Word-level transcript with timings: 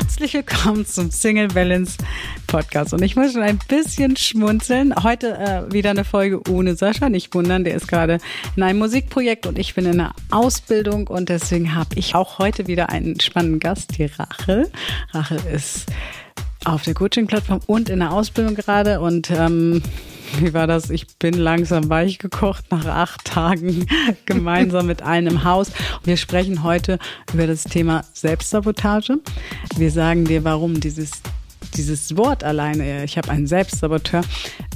Herzlich 0.00 0.32
willkommen 0.32 0.86
zum 0.86 1.10
Single 1.10 1.48
Balance 1.48 1.98
Podcast. 2.46 2.94
Und 2.94 3.02
ich 3.02 3.16
muss 3.16 3.34
schon 3.34 3.42
ein 3.42 3.58
bisschen 3.68 4.16
schmunzeln. 4.16 4.94
Heute 5.02 5.36
äh, 5.36 5.72
wieder 5.72 5.90
eine 5.90 6.04
Folge 6.04 6.40
ohne 6.50 6.74
Sascha. 6.74 7.10
Nicht 7.10 7.34
wundern, 7.34 7.64
der 7.64 7.74
ist 7.74 7.86
gerade 7.86 8.18
in 8.56 8.62
einem 8.62 8.78
Musikprojekt 8.78 9.46
und 9.46 9.58
ich 9.58 9.74
bin 9.74 9.84
in 9.84 10.00
einer 10.00 10.14
Ausbildung 10.30 11.06
und 11.06 11.28
deswegen 11.28 11.74
habe 11.74 11.96
ich 11.96 12.14
auch 12.14 12.38
heute 12.38 12.66
wieder 12.66 12.88
einen 12.88 13.20
spannenden 13.20 13.60
Gast, 13.60 13.98
die 13.98 14.06
Rachel. 14.06 14.70
Rachel 15.12 15.40
ist 15.52 15.86
auf 16.64 16.82
der 16.82 16.94
Coaching-Plattform 16.94 17.60
und 17.66 17.90
in 17.90 17.98
der 17.98 18.12
Ausbildung 18.12 18.54
gerade 18.54 19.00
und 19.00 19.30
ähm, 19.30 19.82
wie 20.38 20.54
war 20.54 20.66
das? 20.66 20.90
Ich 20.90 21.06
bin 21.18 21.34
langsam 21.34 21.88
weich 21.88 22.18
gekocht 22.18 22.64
nach 22.70 22.86
acht 22.86 23.24
Tagen 23.24 23.86
gemeinsam 24.26 24.86
mit 24.86 25.02
im 25.26 25.44
Haus. 25.44 25.72
Wir 26.04 26.16
sprechen 26.16 26.62
heute 26.62 26.98
über 27.32 27.46
das 27.46 27.64
Thema 27.64 28.04
Selbstsabotage. 28.12 29.18
Wir 29.76 29.90
sagen 29.90 30.24
dir, 30.24 30.44
warum 30.44 30.80
dieses 30.80 31.22
dieses 31.76 32.16
Wort 32.16 32.44
alleine, 32.44 33.04
ich 33.04 33.16
habe 33.16 33.30
einen 33.30 33.46
Selbstsaboteur, 33.46 34.22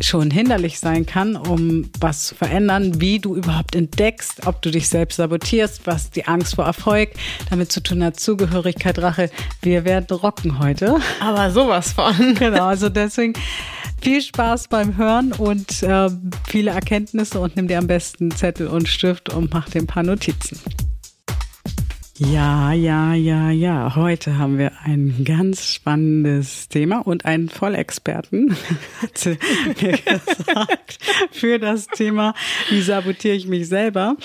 schon 0.01 0.31
hinderlich 0.31 0.79
sein 0.81 1.07
kann, 1.07 1.37
um 1.37 1.91
was 2.01 2.27
zu 2.27 2.35
verändern, 2.35 3.01
wie 3.01 3.19
du 3.19 3.37
überhaupt 3.37 3.75
entdeckst, 3.75 4.47
ob 4.47 4.63
du 4.63 4.71
dich 4.71 4.89
selbst 4.89 5.17
sabotierst, 5.17 5.87
was 5.87 6.11
die 6.11 6.27
Angst 6.27 6.57
vor 6.57 6.65
Erfolg 6.65 7.11
damit 7.51 7.73
zu 7.73 7.83
tun 7.83 8.03
hat, 8.03 8.19
Zugehörigkeit, 8.19 8.99
Rache. 8.99 9.31
Wir 9.63 9.85
werden 9.85 10.17
rocken 10.17 10.59
heute. 10.59 10.97
Aber 11.21 11.51
sowas 11.51 11.93
von. 11.93 12.15
Genau, 12.35 12.67
also 12.67 12.89
deswegen 12.89 13.33
viel 14.01 14.21
Spaß 14.21 14.69
beim 14.69 14.97
Hören 14.97 15.33
und 15.33 15.83
äh, 15.83 16.11
viele 16.47 16.73
Erkenntnisse 16.73 17.41
und 17.41 17.57
nimm 17.57 17.69
dir 17.69 17.79
am 17.79 17.87
besten 17.87 18.31
Zettel 18.31 18.67
und 18.67 18.89
Stift 18.89 19.33
und 19.33 19.53
mach 19.53 19.69
dir 19.69 19.81
ein 19.81 19.87
paar 19.87 20.03
Notizen. 20.03 20.59
Ja, 22.17 22.73
ja, 22.73 23.13
ja, 23.15 23.51
ja. 23.51 23.97
Heute 23.97 24.39
haben 24.39 24.57
wir 24.57 24.71
ein 24.85 25.25
ganz 25.25 25.67
spannendes 25.67 26.69
Thema 26.69 26.99
und 26.99 27.25
einen 27.25 27.49
Vollexperten 27.49 28.57
hat 29.03 29.27
mir 29.83 29.99
gesagt 29.99 30.99
für 31.33 31.59
das 31.59 31.89
Thema, 31.89 32.35
wie 32.71 32.83
sabotiere 32.83 33.35
ich 33.35 33.49
mich 33.49 33.67
selber. 33.67 34.17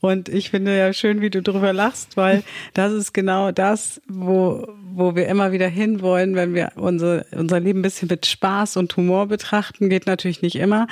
Und 0.00 0.30
ich 0.30 0.48
finde 0.48 0.74
ja 0.74 0.94
schön, 0.94 1.20
wie 1.20 1.28
du 1.28 1.42
drüber 1.42 1.74
lachst, 1.74 2.16
weil 2.16 2.44
das 2.72 2.94
ist 2.94 3.12
genau 3.12 3.52
das, 3.52 4.00
wo, 4.08 4.66
wo 4.96 5.14
wir 5.14 5.28
immer 5.28 5.52
wieder 5.52 5.68
hinwollen, 5.68 6.34
wenn 6.34 6.54
wir 6.54 6.72
unser, 6.76 7.24
unser 7.32 7.60
Leben 7.60 7.80
ein 7.80 7.82
bisschen 7.82 8.08
mit 8.08 8.26
Spaß 8.26 8.76
und 8.78 8.96
Humor 8.96 9.26
betrachten. 9.26 9.90
Geht 9.90 10.06
natürlich 10.06 10.42
nicht 10.42 10.56
immer, 10.56 10.86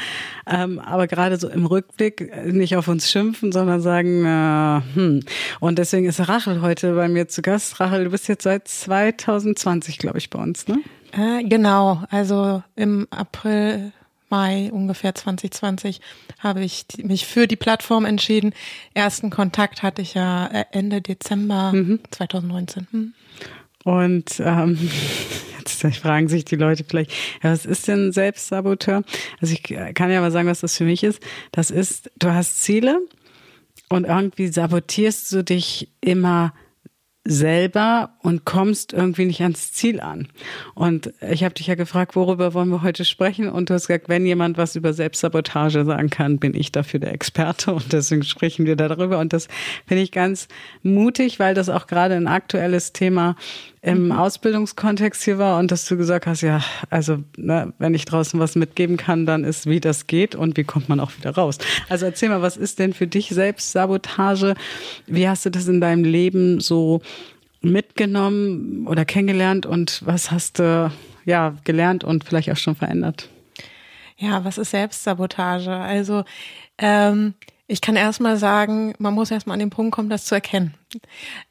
ähm, 0.47 0.79
aber 0.79 1.07
gerade 1.07 1.39
so 1.39 1.49
im 1.49 1.67
Rückblick 1.67 2.47
nicht 2.47 2.77
auf 2.77 2.89
uns 2.89 3.11
schimpfen, 3.11 3.53
sondern 3.53 3.81
sagen, 3.81 4.25
äh, 4.25 4.81
hm. 4.95 5.21
Und 5.61 5.79
deswegen 5.79 6.07
ist 6.07 6.21
Rache 6.21 6.53
Rachel 6.53 6.63
heute 6.63 6.95
bei 6.95 7.09
mir 7.09 7.29
zu 7.29 7.43
Gast. 7.43 7.79
Rachel, 7.79 8.05
du 8.05 8.11
bist 8.11 8.29
jetzt 8.29 8.43
seit 8.43 8.69
2020, 8.69 9.99
glaube 9.99 10.19
ich, 10.19 10.31
bei 10.31 10.41
uns, 10.41 10.67
ne? 10.67 10.79
Äh, 11.13 11.45
genau, 11.45 12.03
also 12.11 12.63
im 12.75 13.07
April, 13.11 13.93
Mai 14.29 14.71
ungefähr 14.73 15.15
2020 15.15 16.01
habe 16.39 16.65
ich 16.65 16.87
mich 17.03 17.27
für 17.27 17.47
die 17.47 17.57
Plattform 17.57 18.07
entschieden. 18.07 18.55
Ersten 18.95 19.29
Kontakt 19.29 19.83
hatte 19.83 20.01
ich 20.01 20.15
ja 20.15 20.47
äh, 20.47 20.65
Ende 20.73 21.03
Dezember 21.03 21.73
mhm. 21.73 22.01
2019. 22.11 22.87
Hm. 22.91 23.15
Und 23.85 24.41
ähm, 24.45 24.79
jetzt 25.59 25.97
fragen 25.97 26.29
sich 26.29 26.45
die 26.45 26.57
Leute 26.57 26.85
vielleicht, 26.85 27.11
ja, 27.43 27.53
was 27.53 27.67
ist 27.67 27.89
denn 27.89 28.13
Selbstsaboteur? 28.13 29.03
Also 29.41 29.55
ich 29.55 29.63
kann 29.63 30.11
ja 30.11 30.21
mal 30.21 30.31
sagen, 30.31 30.49
was 30.49 30.61
das 30.61 30.77
für 30.77 30.85
mich 30.85 31.03
ist. 31.03 31.23
Das 31.51 31.71
ist, 31.71 32.11
du 32.19 32.33
hast 32.33 32.63
Ziele, 32.63 33.01
und 33.93 34.07
irgendwie 34.07 34.49
sabotierst 34.49 35.31
du 35.33 35.45
dich 35.45 35.91
immer 36.01 36.55
selber 37.25 38.11
und 38.21 38.45
kommst 38.45 38.93
irgendwie 38.93 39.27
nicht 39.27 39.43
ans 39.43 39.73
Ziel 39.73 40.01
an. 40.01 40.27
Und 40.75 41.13
ich 41.21 41.45
habe 41.45 41.55
dich 41.55 41.69
ja 41.69 41.77
gefragt, 41.77 42.17
worüber 42.17 42.53
wollen 42.53 42.69
wir 42.71 42.83
heute 42.83 43.05
sprechen? 43.05 43.49
Und 43.49 43.71
du 43.71 43.75
hast 43.75 43.87
gesagt, 43.87 44.09
wenn 44.09 44.27
jemand 44.27 44.59
was 44.59 44.75
über 44.75 44.93
Selbstsabotage 44.93 45.85
sagen 45.85 46.11
kann, 46.11 46.39
bin 46.39 46.55
ich 46.55 46.73
dafür 46.73 46.99
der 46.99 47.13
Experte 47.13 47.73
und 47.75 47.93
deswegen 47.93 48.25
sprechen 48.25 48.67
wir 48.67 48.75
darüber. 48.75 49.21
Und 49.21 49.33
das 49.33 49.47
finde 49.87 50.03
ich 50.03 50.11
ganz 50.11 50.49
mutig, 50.83 51.39
weil 51.39 51.55
das 51.55 51.69
auch 51.69 51.87
gerade 51.87 52.17
ein 52.17 52.27
aktuelles 52.27 52.93
Thema 52.93 53.37
im 53.83 54.07
mhm. 54.07 54.13
Ausbildungskontext 54.13 55.25
hier 55.25 55.39
war 55.39 55.59
und 55.59 55.73
dass 55.73 55.87
du 55.87 55.97
gesagt 55.97 56.29
hast, 56.29 56.41
ja, 56.41 56.63
also 56.89 57.19
ne, 57.37 57.73
wenn 57.79 57.95
ich 57.95 58.05
draußen 58.05 58.39
was 58.39 58.55
mitgeben 58.55 58.97
kann, 58.97 59.27
dann 59.27 59.43
ist, 59.43 59.67
wie 59.67 59.81
das 59.81 60.07
geht 60.07 60.37
und 60.37 60.57
wie 60.57 60.63
kommt 60.63 60.89
man 60.89 61.01
auch 61.01 61.11
wieder 61.19 61.35
raus. 61.35 61.59
Also 61.89 62.07
erzähl 62.07 62.29
mal, 62.29 62.43
was 62.43 62.57
ist 62.57 62.79
denn 62.79 62.93
für 62.93 63.09
dich 63.09 63.31
Selbstsabotage? 63.31 64.55
Wie 65.09 65.29
hast 65.29 65.47
du 65.47 65.51
das 65.51 65.67
in 65.67 65.81
deinem 65.81 66.05
Leben 66.05 66.61
so 66.61 67.01
mitgenommen 67.63 68.87
oder 68.87 69.05
kennengelernt 69.05 69.67
und 69.67 70.03
was 70.05 70.31
hast 70.31 70.59
du 70.59 70.91
ja 71.25 71.57
gelernt 71.65 72.05
und 72.05 72.25
vielleicht 72.25 72.51
auch 72.51 72.57
schon 72.57 72.75
verändert? 72.75 73.29
Ja, 74.17 74.45
was 74.45 74.59
ist 74.59 74.71
Selbstsabotage? 74.71 75.71
Also 75.71 76.25
ähm, 76.79 77.35
ich 77.67 77.81
kann 77.81 77.97
erstmal 77.97 78.37
sagen, 78.37 78.95
man 78.99 79.15
muss 79.15 79.31
erstmal 79.31 79.55
an 79.55 79.61
den 79.61 79.71
Punkt 79.71 79.95
kommen, 79.95 80.11
das 80.11 80.27
zu 80.27 80.35
erkennen. 80.35 80.75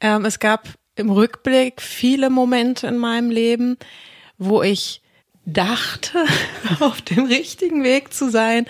Ähm, 0.00 0.24
es 0.24 0.38
gab 0.38 0.68
im 0.96 1.10
Rückblick 1.10 1.80
viele 1.80 2.30
Momente 2.30 2.86
in 2.86 2.98
meinem 2.98 3.30
Leben, 3.30 3.76
wo 4.38 4.62
ich 4.62 5.02
dachte, 5.44 6.24
auf 6.80 7.02
dem 7.02 7.26
richtigen 7.26 7.82
Weg 7.82 8.12
zu 8.12 8.30
sein, 8.30 8.66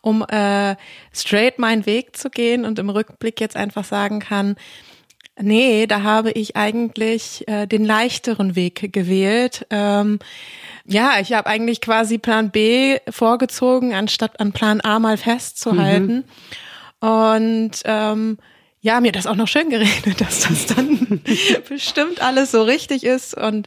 um 0.00 0.22
äh, 0.28 0.76
straight 1.12 1.58
meinen 1.58 1.86
Weg 1.86 2.16
zu 2.16 2.28
gehen 2.30 2.64
und 2.64 2.78
im 2.78 2.90
Rückblick 2.90 3.40
jetzt 3.40 3.56
einfach 3.56 3.84
sagen 3.84 4.20
kann, 4.20 4.56
nee, 5.42 5.86
da 5.86 6.02
habe 6.02 6.30
ich 6.32 6.56
eigentlich 6.56 7.46
äh, 7.48 7.66
den 7.66 7.84
leichteren 7.84 8.56
Weg 8.56 8.92
gewählt. 8.92 9.66
Ähm, 9.70 10.18
ja, 10.86 11.20
ich 11.20 11.32
habe 11.32 11.48
eigentlich 11.48 11.80
quasi 11.80 12.18
Plan 12.18 12.50
B 12.50 12.98
vorgezogen, 13.08 13.94
anstatt 13.94 14.40
an 14.40 14.52
Plan 14.52 14.80
A 14.80 14.98
mal 14.98 15.16
festzuhalten. 15.16 16.24
Mhm. 17.00 17.08
Und 17.08 17.70
ähm, 17.84 18.38
ja, 18.82 19.00
mir 19.00 19.12
das 19.12 19.26
auch 19.26 19.36
noch 19.36 19.48
schön 19.48 19.70
geredet, 19.70 20.20
dass 20.22 20.40
das 20.48 20.66
dann 20.66 21.22
bestimmt 21.68 22.22
alles 22.22 22.50
so 22.50 22.62
richtig 22.62 23.04
ist. 23.04 23.36
Und 23.36 23.66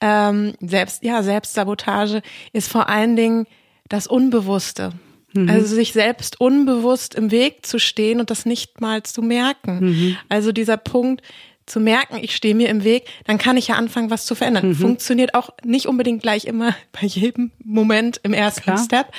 ähm, 0.00 0.54
selbst, 0.60 1.02
ja, 1.02 1.22
Selbstsabotage 1.22 2.22
ist 2.52 2.70
vor 2.70 2.88
allen 2.88 3.16
Dingen 3.16 3.46
das 3.88 4.06
Unbewusste. 4.06 4.92
Mhm. 5.36 5.50
Also 5.50 5.74
sich 5.74 5.92
selbst 5.92 6.40
unbewusst 6.40 7.14
im 7.14 7.30
Weg 7.30 7.64
zu 7.66 7.78
stehen 7.78 8.20
und 8.20 8.30
das 8.30 8.46
nicht 8.46 8.80
mal 8.80 9.02
zu 9.02 9.22
merken. 9.22 9.80
Mhm. 9.80 10.16
Also 10.28 10.52
dieser 10.52 10.76
Punkt, 10.76 11.22
zu 11.66 11.80
merken, 11.80 12.18
ich 12.22 12.34
stehe 12.34 12.54
mir 12.54 12.68
im 12.68 12.84
Weg, 12.84 13.08
dann 13.24 13.38
kann 13.38 13.56
ich 13.56 13.68
ja 13.68 13.74
anfangen, 13.74 14.08
was 14.08 14.24
zu 14.24 14.36
verändern. 14.36 14.68
Mhm. 14.68 14.76
Funktioniert 14.76 15.34
auch 15.34 15.50
nicht 15.64 15.86
unbedingt 15.86 16.22
gleich 16.22 16.44
immer 16.44 16.74
bei 16.92 17.06
jedem 17.06 17.50
Moment 17.64 18.20
im 18.22 18.32
ersten 18.32 18.62
Klar. 18.62 18.78
Step, 18.78 19.12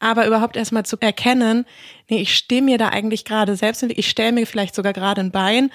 aber 0.00 0.26
überhaupt 0.26 0.56
erstmal 0.56 0.84
zu 0.84 0.96
erkennen, 1.00 1.64
nee, 2.08 2.20
ich 2.20 2.36
stehe 2.36 2.62
mir 2.62 2.76
da 2.76 2.88
eigentlich 2.88 3.24
gerade 3.24 3.56
selbst 3.56 3.82
im 3.82 3.88
Weg, 3.88 3.98
ich 3.98 4.10
stelle 4.10 4.32
mir 4.32 4.46
vielleicht 4.46 4.74
sogar 4.74 4.92
gerade 4.92 5.20
ein 5.20 5.30
Bein 5.30 5.70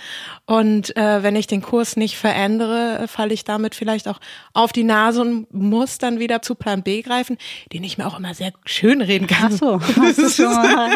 und 0.45 0.95
äh, 0.97 1.23
wenn 1.23 1.35
ich 1.35 1.47
den 1.47 1.61
Kurs 1.61 1.95
nicht 1.95 2.17
verändere, 2.17 3.07
falle 3.07 3.33
ich 3.33 3.45
damit 3.45 3.73
vielleicht 3.73 4.07
auch 4.07 4.19
auf 4.53 4.73
die 4.73 4.83
Nase 4.83 5.21
und 5.21 5.53
muss 5.53 5.97
dann 5.97 6.19
wieder 6.19 6.41
zu 6.41 6.55
Plan 6.55 6.83
B 6.83 7.01
greifen, 7.01 7.37
den 7.71 7.83
ich 7.85 7.97
mir 7.97 8.05
auch 8.05 8.19
immer 8.19 8.33
sehr 8.33 8.51
schön 8.65 9.01
reden 9.01 9.27
kann. 9.27 9.53
Ach 9.53 9.57
so, 9.57 9.81
das 10.01 10.17
ist 10.17 10.35
schon 10.35 10.53
mal. 10.53 10.89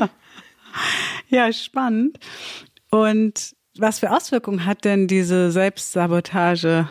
Ja, 1.28 1.52
spannend. 1.52 2.18
Und 2.90 3.54
was 3.78 4.00
für 4.00 4.10
Auswirkungen 4.10 4.66
hat 4.66 4.84
denn 4.84 5.06
diese 5.06 5.52
Selbstsabotage 5.52 6.88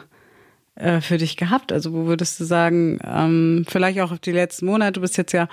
äh, 0.75 1.01
für 1.01 1.17
dich 1.17 1.35
gehabt? 1.35 1.73
Also 1.73 1.91
wo 1.91 2.05
würdest 2.05 2.39
du 2.39 2.45
sagen, 2.45 2.99
ähm, 3.03 3.65
vielleicht 3.67 3.99
auch 3.99 4.13
auf 4.13 4.19
die 4.19 4.31
letzten 4.31 4.65
Monate, 4.65 4.93
du 4.93 5.01
bist 5.01 5.17
jetzt 5.17 5.33
ja 5.33 5.49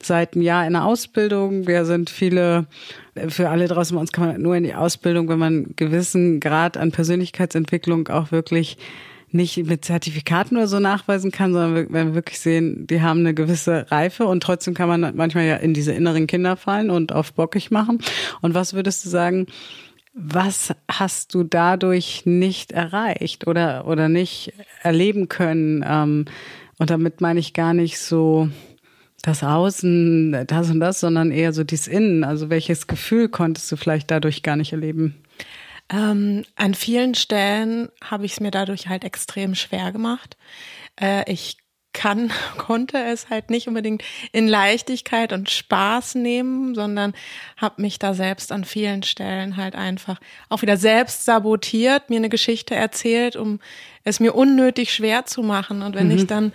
seit 0.00 0.34
einem 0.34 0.42
Jahr 0.42 0.66
in 0.66 0.74
der 0.74 0.84
Ausbildung, 0.84 1.66
wir 1.66 1.84
sind 1.84 2.10
viele, 2.10 2.66
äh, 3.16 3.28
für 3.28 3.48
alle 3.48 3.66
draußen 3.66 3.94
bei 3.94 4.00
uns 4.00 4.12
kann 4.12 4.26
man 4.26 4.40
nur 4.40 4.54
in 4.54 4.62
die 4.62 4.76
Ausbildung, 4.76 5.28
wenn 5.28 5.38
man 5.38 5.52
einen 5.52 5.76
gewissen 5.76 6.38
Grad 6.38 6.76
an 6.76 6.92
Persönlichkeitsentwicklung 6.92 8.06
auch 8.08 8.30
wirklich 8.30 8.78
nicht 9.30 9.66
mit 9.66 9.84
Zertifikaten 9.84 10.56
oder 10.56 10.68
so 10.68 10.78
nachweisen 10.78 11.30
kann, 11.30 11.52
sondern 11.52 11.92
wenn 11.92 12.08
wir 12.08 12.14
wirklich 12.14 12.40
sehen, 12.40 12.86
die 12.86 13.02
haben 13.02 13.20
eine 13.20 13.34
gewisse 13.34 13.90
Reife 13.90 14.26
und 14.26 14.42
trotzdem 14.42 14.74
kann 14.74 14.88
man 14.88 15.14
manchmal 15.16 15.44
ja 15.44 15.56
in 15.56 15.74
diese 15.74 15.92
inneren 15.92 16.26
Kinder 16.26 16.56
fallen 16.56 16.90
und 16.90 17.12
auf 17.12 17.32
bockig 17.32 17.70
machen. 17.70 17.98
Und 18.40 18.54
was 18.54 18.74
würdest 18.74 19.04
du 19.04 19.10
sagen, 19.10 19.46
was 20.14 20.74
hast 20.90 21.34
du 21.34 21.44
dadurch 21.44 22.22
nicht 22.24 22.72
erreicht 22.72 23.46
oder, 23.46 23.86
oder 23.86 24.08
nicht 24.08 24.52
erleben 24.82 25.28
können? 25.28 25.84
Ähm, 25.86 26.24
und 26.78 26.90
damit 26.90 27.20
meine 27.20 27.40
ich 27.40 27.52
gar 27.54 27.74
nicht 27.74 27.98
so 27.98 28.48
das 29.22 29.42
Außen, 29.44 30.46
das 30.46 30.70
und 30.70 30.80
das, 30.80 31.00
sondern 31.00 31.30
eher 31.30 31.52
so 31.52 31.64
dies 31.64 31.86
Innen. 31.86 32.24
Also 32.24 32.50
welches 32.50 32.86
Gefühl 32.86 33.28
konntest 33.28 33.70
du 33.70 33.76
vielleicht 33.76 34.10
dadurch 34.10 34.42
gar 34.42 34.56
nicht 34.56 34.72
erleben? 34.72 35.14
Ähm, 35.90 36.44
an 36.56 36.74
vielen 36.74 37.14
Stellen 37.14 37.88
habe 38.04 38.26
ich 38.26 38.32
es 38.32 38.40
mir 38.40 38.50
dadurch 38.50 38.88
halt 38.88 39.04
extrem 39.04 39.54
schwer 39.54 39.92
gemacht. 39.92 40.36
Äh, 41.00 41.30
ich 41.30 41.56
kann, 41.94 42.30
konnte 42.58 42.98
es 42.98 43.30
halt 43.30 43.50
nicht 43.50 43.68
unbedingt 43.68 44.02
in 44.32 44.48
Leichtigkeit 44.48 45.32
und 45.32 45.50
Spaß 45.50 46.14
nehmen, 46.14 46.74
sondern 46.74 47.14
habe 47.56 47.82
mich 47.82 47.98
da 47.98 48.14
selbst 48.14 48.52
an 48.52 48.64
vielen 48.64 49.02
Stellen 49.02 49.56
halt 49.56 49.74
einfach 49.74 50.20
auch 50.48 50.62
wieder 50.62 50.76
selbst 50.76 51.24
sabotiert, 51.24 52.10
mir 52.10 52.16
eine 52.16 52.28
Geschichte 52.28 52.74
erzählt, 52.74 53.36
um 53.36 53.60
es 54.08 54.20
mir 54.20 54.34
unnötig 54.34 54.92
schwer 54.92 55.26
zu 55.26 55.42
machen. 55.42 55.82
Und 55.82 55.94
wenn 55.94 56.08
mhm. 56.08 56.16
ich 56.16 56.26
dann 56.26 56.52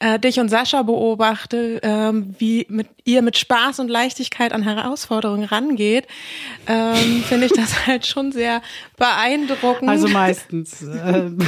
äh, 0.00 0.18
dich 0.18 0.40
und 0.40 0.48
Sascha 0.48 0.82
beobachte, 0.82 1.80
ähm, 1.82 2.34
wie 2.38 2.66
mit 2.68 2.88
ihr 3.04 3.22
mit 3.22 3.36
Spaß 3.36 3.80
und 3.80 3.88
Leichtigkeit 3.88 4.52
an 4.52 4.62
Herausforderungen 4.62 5.44
rangeht, 5.44 6.06
ähm, 6.66 7.22
finde 7.28 7.46
ich 7.46 7.52
das 7.52 7.86
halt 7.86 8.06
schon 8.06 8.32
sehr 8.32 8.62
beeindruckend. 8.96 9.88
Also 9.88 10.08
meistens. 10.08 10.82
Äh, 10.82 11.30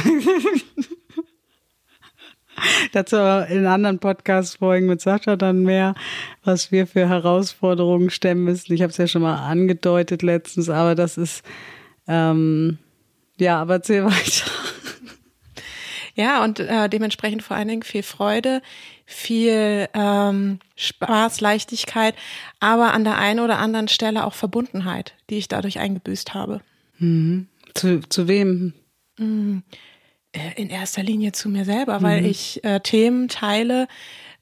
Dazu 2.91 3.15
in 3.15 3.65
anderen 3.65 3.97
Podcast-Folgen 3.99 4.87
mit 4.87 5.01
Sascha 5.01 5.35
dann 5.35 5.63
mehr, 5.63 5.95
was 6.43 6.71
wir 6.71 6.85
für 6.85 7.09
Herausforderungen 7.09 8.11
stemmen 8.11 8.43
müssen. 8.43 8.73
Ich 8.73 8.83
habe 8.83 8.91
es 8.91 8.97
ja 8.97 9.07
schon 9.07 9.23
mal 9.23 9.37
angedeutet 9.37 10.21
letztens, 10.21 10.69
aber 10.69 10.93
das 10.93 11.17
ist, 11.17 11.43
ähm, 12.07 12.77
ja, 13.39 13.59
aber 13.59 13.75
erzähl 13.75 14.05
weiter. 14.05 14.51
Ja, 16.15 16.43
und 16.43 16.59
äh, 16.59 16.89
dementsprechend 16.89 17.41
vor 17.41 17.57
allen 17.57 17.67
Dingen 17.67 17.83
viel 17.83 18.03
Freude, 18.03 18.61
viel 19.05 19.87
ähm, 19.93 20.59
Spaß, 20.75 21.41
Leichtigkeit, 21.41 22.15
aber 22.59 22.93
an 22.93 23.03
der 23.03 23.17
einen 23.17 23.39
oder 23.39 23.57
anderen 23.57 23.87
Stelle 23.87 24.25
auch 24.25 24.33
Verbundenheit, 24.33 25.15
die 25.29 25.37
ich 25.37 25.47
dadurch 25.47 25.79
eingebüßt 25.79 26.33
habe. 26.33 26.61
Mhm. 26.99 27.47
Zu, 27.73 28.01
zu 28.01 28.27
wem? 28.27 28.73
Mhm 29.17 29.63
äh, 30.33 30.59
in 30.61 30.69
erster 30.69 31.03
Linie 31.03 31.31
zu 31.31 31.47
mir 31.47 31.63
selber, 31.63 32.01
weil 32.01 32.21
mhm. 32.21 32.27
ich 32.27 32.63
äh, 32.63 32.79
Themen 32.79 33.27
teile, 33.27 33.87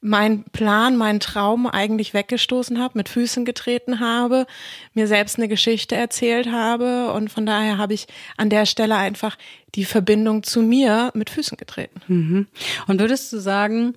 mein 0.02 0.44
Plan, 0.46 0.98
meinen 0.98 1.20
Traum 1.20 1.68
eigentlich 1.68 2.16
weggestoßen 2.16 2.80
habe, 2.80 2.98
mit 2.98 3.08
Füßen 3.08 3.46
getreten 3.46 4.00
habe, 4.00 4.48
mir 4.94 5.08
selbst 5.08 5.38
eine 5.38 5.48
Geschichte 5.48 5.96
erzählt 5.96 6.52
habe 6.52 7.14
und 7.14 7.32
von 7.32 7.46
daher 7.46 7.78
habe 7.78 7.94
ich 7.94 8.08
an 8.36 8.50
der 8.50 8.66
Stelle 8.66 8.96
einfach 8.96 9.38
die 9.76 9.86
Verbindung 9.86 10.42
zu 10.42 10.64
mir 10.64 11.12
mit 11.14 11.30
Füßen 11.30 11.56
getreten. 11.56 12.02
Mhm. 12.08 12.48
Und 12.88 13.00
würdest 13.00 13.32
du 13.32 13.40
sagen, 13.40 13.94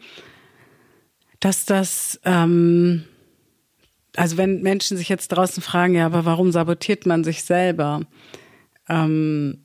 dass 1.41 1.65
das, 1.65 2.21
ähm, 2.25 3.05
also 4.15 4.37
wenn 4.37 4.61
Menschen 4.63 4.99
sich 4.99 5.09
jetzt 5.09 5.29
draußen 5.29 5.63
fragen, 5.63 5.95
ja, 5.95 6.07
aber 6.07 6.27
warum 6.27 6.53
sabotiert 6.53 7.07
man 7.07 7.25
sich 7.25 7.45
selber? 7.45 8.03
Ähm, 8.91 9.64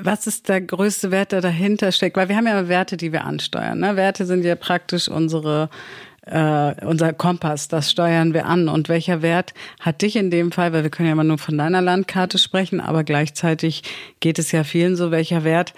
was 0.00 0.26
ist 0.26 0.48
der 0.48 0.60
größte 0.60 1.10
Wert, 1.10 1.32
der 1.32 1.40
dahinter 1.40 1.92
steckt? 1.92 2.16
Weil 2.16 2.28
wir 2.28 2.36
haben 2.36 2.46
ja 2.46 2.68
Werte, 2.68 2.96
die 2.96 3.12
wir 3.12 3.24
ansteuern. 3.24 3.80
Ne? 3.80 3.96
Werte 3.96 4.26
sind 4.26 4.44
ja 4.44 4.54
praktisch 4.54 5.08
unsere 5.08 5.68
äh, 6.26 6.84
unser 6.84 7.12
Kompass, 7.12 7.68
das 7.68 7.90
steuern 7.90 8.34
wir 8.34 8.46
an. 8.46 8.68
Und 8.68 8.88
welcher 8.88 9.22
Wert 9.22 9.54
hat 9.80 10.02
dich 10.02 10.16
in 10.16 10.30
dem 10.30 10.52
Fall, 10.52 10.72
weil 10.72 10.82
wir 10.82 10.90
können 10.90 11.06
ja 11.06 11.12
immer 11.12 11.24
nur 11.24 11.38
von 11.38 11.56
deiner 11.56 11.80
Landkarte 11.80 12.38
sprechen, 12.38 12.80
aber 12.80 13.04
gleichzeitig 13.04 13.82
geht 14.20 14.38
es 14.38 14.52
ja 14.52 14.64
vielen 14.64 14.96
so, 14.96 15.10
welcher 15.10 15.44
Wert 15.44 15.72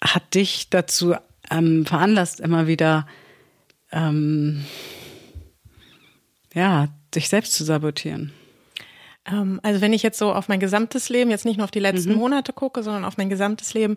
hat 0.00 0.34
dich 0.34 0.70
dazu 0.70 1.14
ähm, 1.50 1.84
veranlasst, 1.84 2.40
immer 2.40 2.66
wieder 2.66 3.06
ähm, 3.90 4.64
ja, 6.54 6.88
sich 7.12 7.28
selbst 7.28 7.54
zu 7.54 7.64
sabotieren? 7.64 8.32
Ähm, 9.30 9.60
also 9.62 9.80
wenn 9.80 9.92
ich 9.92 10.02
jetzt 10.02 10.18
so 10.18 10.32
auf 10.32 10.48
mein 10.48 10.60
gesamtes 10.60 11.08
Leben, 11.08 11.30
jetzt 11.30 11.44
nicht 11.44 11.56
nur 11.56 11.64
auf 11.64 11.70
die 11.70 11.80
letzten 11.80 12.12
mhm. 12.12 12.18
Monate 12.18 12.52
gucke, 12.52 12.82
sondern 12.82 13.04
auf 13.04 13.16
mein 13.16 13.28
gesamtes 13.28 13.74
Leben, 13.74 13.96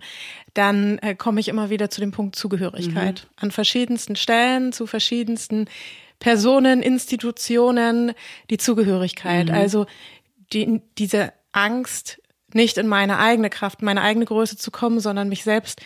dann 0.54 0.98
äh, 1.00 1.16
komme 1.16 1.40
ich 1.40 1.48
immer 1.48 1.70
wieder 1.70 1.90
zu 1.90 2.02
dem 2.02 2.12
Punkt 2.12 2.36
Zugehörigkeit. 2.36 3.26
Mhm. 3.26 3.44
An 3.44 3.52
verschiedensten 3.52 4.16
Stellen, 4.16 4.74
zu 4.74 4.88
verschiedensten 4.88 5.68
Personen, 6.20 6.82
Institutionen, 6.82 8.14
die 8.50 8.58
Zugehörigkeit. 8.58 9.48
Mhm. 9.48 9.56
Also 9.56 9.86
die, 10.54 10.82
diese 10.98 11.34
Angst, 11.52 12.22
nicht 12.54 12.78
in 12.78 12.88
meine 12.88 13.18
eigene 13.18 13.50
Kraft, 13.50 13.82
meine 13.82 14.02
eigene 14.02 14.26
Größe 14.26 14.58
zu 14.58 14.72
kommen, 14.72 15.00
sondern 15.00 15.30
mich 15.30 15.44
selbst 15.44 15.82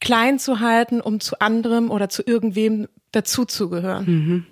klein 0.00 0.38
zu 0.38 0.60
halten, 0.60 1.00
um 1.00 1.20
zu 1.20 1.38
anderem 1.40 1.90
oder 1.90 2.08
zu 2.08 2.22
irgendwem 2.26 2.88
dazuzugehören. 3.12 4.46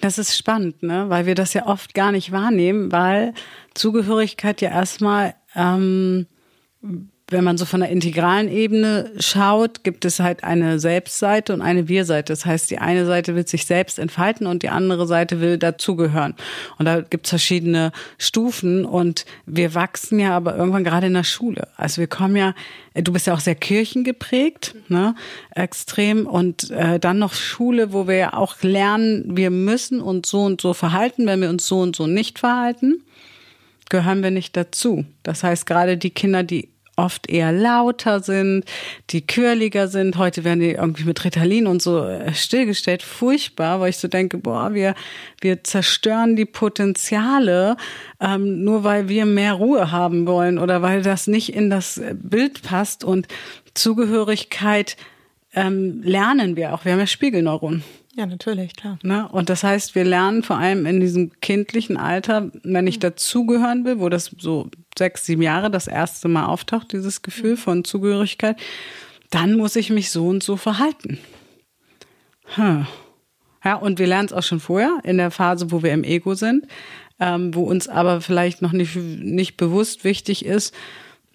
Das 0.00 0.18
ist 0.18 0.36
spannend, 0.36 0.82
ne? 0.82 1.08
weil 1.08 1.26
wir 1.26 1.34
das 1.34 1.54
ja 1.54 1.66
oft 1.66 1.94
gar 1.94 2.12
nicht 2.12 2.32
wahrnehmen, 2.32 2.92
weil 2.92 3.34
Zugehörigkeit 3.74 4.60
ja 4.60 4.70
erstmal 4.70 5.34
ähm, 5.54 6.26
wenn 7.28 7.42
man 7.42 7.58
so 7.58 7.64
von 7.64 7.80
der 7.80 7.88
integralen 7.88 8.48
Ebene 8.48 9.10
schaut, 9.18 9.82
gibt 9.82 10.04
es 10.04 10.20
halt 10.20 10.44
eine 10.44 10.78
Selbstseite 10.78 11.52
und 11.52 11.60
eine 11.60 11.88
Wir-Seite. 11.88 12.32
Das 12.32 12.46
heißt, 12.46 12.70
die 12.70 12.78
eine 12.78 13.04
Seite 13.04 13.34
will 13.34 13.46
sich 13.48 13.66
selbst 13.66 13.98
entfalten 13.98 14.46
und 14.46 14.62
die 14.62 14.68
andere 14.68 15.08
Seite 15.08 15.40
will 15.40 15.58
dazugehören. 15.58 16.34
Und 16.78 16.86
da 16.86 17.00
gibt 17.00 17.26
es 17.26 17.30
verschiedene 17.30 17.90
Stufen 18.16 18.84
und 18.84 19.26
wir 19.44 19.74
wachsen 19.74 20.20
ja 20.20 20.36
aber 20.36 20.56
irgendwann 20.56 20.84
gerade 20.84 21.08
in 21.08 21.14
der 21.14 21.24
Schule. 21.24 21.66
Also 21.76 22.00
wir 22.00 22.06
kommen 22.06 22.36
ja, 22.36 22.54
du 22.94 23.12
bist 23.12 23.26
ja 23.26 23.34
auch 23.34 23.40
sehr 23.40 23.56
kirchengeprägt, 23.56 24.76
ne, 24.88 25.16
extrem 25.50 26.26
und 26.26 26.70
äh, 26.70 27.00
dann 27.00 27.18
noch 27.18 27.34
Schule, 27.34 27.92
wo 27.92 28.06
wir 28.06 28.16
ja 28.16 28.32
auch 28.34 28.62
lernen, 28.62 29.36
wir 29.36 29.50
müssen 29.50 30.00
uns 30.00 30.30
so 30.30 30.42
und 30.42 30.60
so 30.60 30.74
verhalten, 30.74 31.26
wenn 31.26 31.40
wir 31.40 31.50
uns 31.50 31.66
so 31.66 31.80
und 31.80 31.96
so 31.96 32.06
nicht 32.06 32.38
verhalten 32.38 33.02
gehören 33.88 34.24
wir 34.24 34.32
nicht 34.32 34.56
dazu. 34.56 35.04
Das 35.22 35.44
heißt, 35.44 35.64
gerade 35.64 35.96
die 35.96 36.10
Kinder, 36.10 36.42
die 36.42 36.70
oft 36.96 37.28
eher 37.28 37.52
lauter 37.52 38.20
sind, 38.20 38.64
die 39.10 39.26
quirliger 39.26 39.88
sind. 39.88 40.16
Heute 40.16 40.44
werden 40.44 40.60
die 40.60 40.72
irgendwie 40.72 41.04
mit 41.04 41.24
Ritalin 41.24 41.66
und 41.66 41.82
so 41.82 42.02
äh, 42.04 42.34
stillgestellt. 42.34 43.02
Furchtbar, 43.02 43.80
weil 43.80 43.90
ich 43.90 43.98
so 43.98 44.08
denke, 44.08 44.38
boah, 44.38 44.72
wir, 44.74 44.94
wir 45.40 45.62
zerstören 45.62 46.36
die 46.36 46.46
Potenziale, 46.46 47.76
ähm, 48.20 48.64
nur 48.64 48.82
weil 48.82 49.08
wir 49.08 49.26
mehr 49.26 49.52
Ruhe 49.52 49.92
haben 49.92 50.26
wollen 50.26 50.58
oder 50.58 50.82
weil 50.82 51.02
das 51.02 51.26
nicht 51.26 51.54
in 51.54 51.70
das 51.70 51.98
äh, 51.98 52.14
Bild 52.18 52.62
passt. 52.62 53.04
Und 53.04 53.28
Zugehörigkeit 53.74 54.96
ähm, 55.54 56.02
lernen 56.02 56.56
wir 56.56 56.74
auch. 56.74 56.84
Wir 56.84 56.92
haben 56.92 57.00
ja 57.00 57.06
Spiegelneuronen. 57.06 57.84
Ja, 58.16 58.24
natürlich, 58.24 58.74
klar. 58.74 58.98
Ne? 59.02 59.28
Und 59.28 59.50
das 59.50 59.62
heißt, 59.62 59.94
wir 59.94 60.04
lernen 60.04 60.42
vor 60.42 60.56
allem 60.56 60.86
in 60.86 61.00
diesem 61.00 61.38
kindlichen 61.40 61.98
Alter, 61.98 62.50
wenn 62.62 62.86
ich 62.86 62.98
dazugehören 62.98 63.84
will, 63.84 64.00
wo 64.00 64.08
das 64.08 64.34
so 64.38 64.70
sechs, 64.96 65.26
sieben 65.26 65.42
Jahre 65.42 65.70
das 65.70 65.86
erste 65.86 66.26
Mal 66.26 66.46
auftaucht, 66.46 66.92
dieses 66.92 67.20
Gefühl 67.20 67.58
von 67.58 67.84
Zugehörigkeit, 67.84 68.58
dann 69.28 69.58
muss 69.58 69.76
ich 69.76 69.90
mich 69.90 70.10
so 70.10 70.28
und 70.28 70.42
so 70.42 70.56
verhalten. 70.56 71.18
Hm. 72.54 72.86
Ja, 73.62 73.74
und 73.74 73.98
wir 73.98 74.06
lernen 74.06 74.26
es 74.26 74.32
auch 74.32 74.42
schon 74.42 74.60
vorher, 74.60 74.98
in 75.04 75.18
der 75.18 75.30
Phase, 75.30 75.70
wo 75.70 75.82
wir 75.82 75.92
im 75.92 76.04
Ego 76.04 76.34
sind, 76.34 76.66
ähm, 77.20 77.54
wo 77.54 77.64
uns 77.64 77.86
aber 77.86 78.22
vielleicht 78.22 78.62
noch 78.62 78.72
nicht, 78.72 78.96
nicht 78.96 79.58
bewusst 79.58 80.04
wichtig 80.04 80.42
ist, 80.42 80.74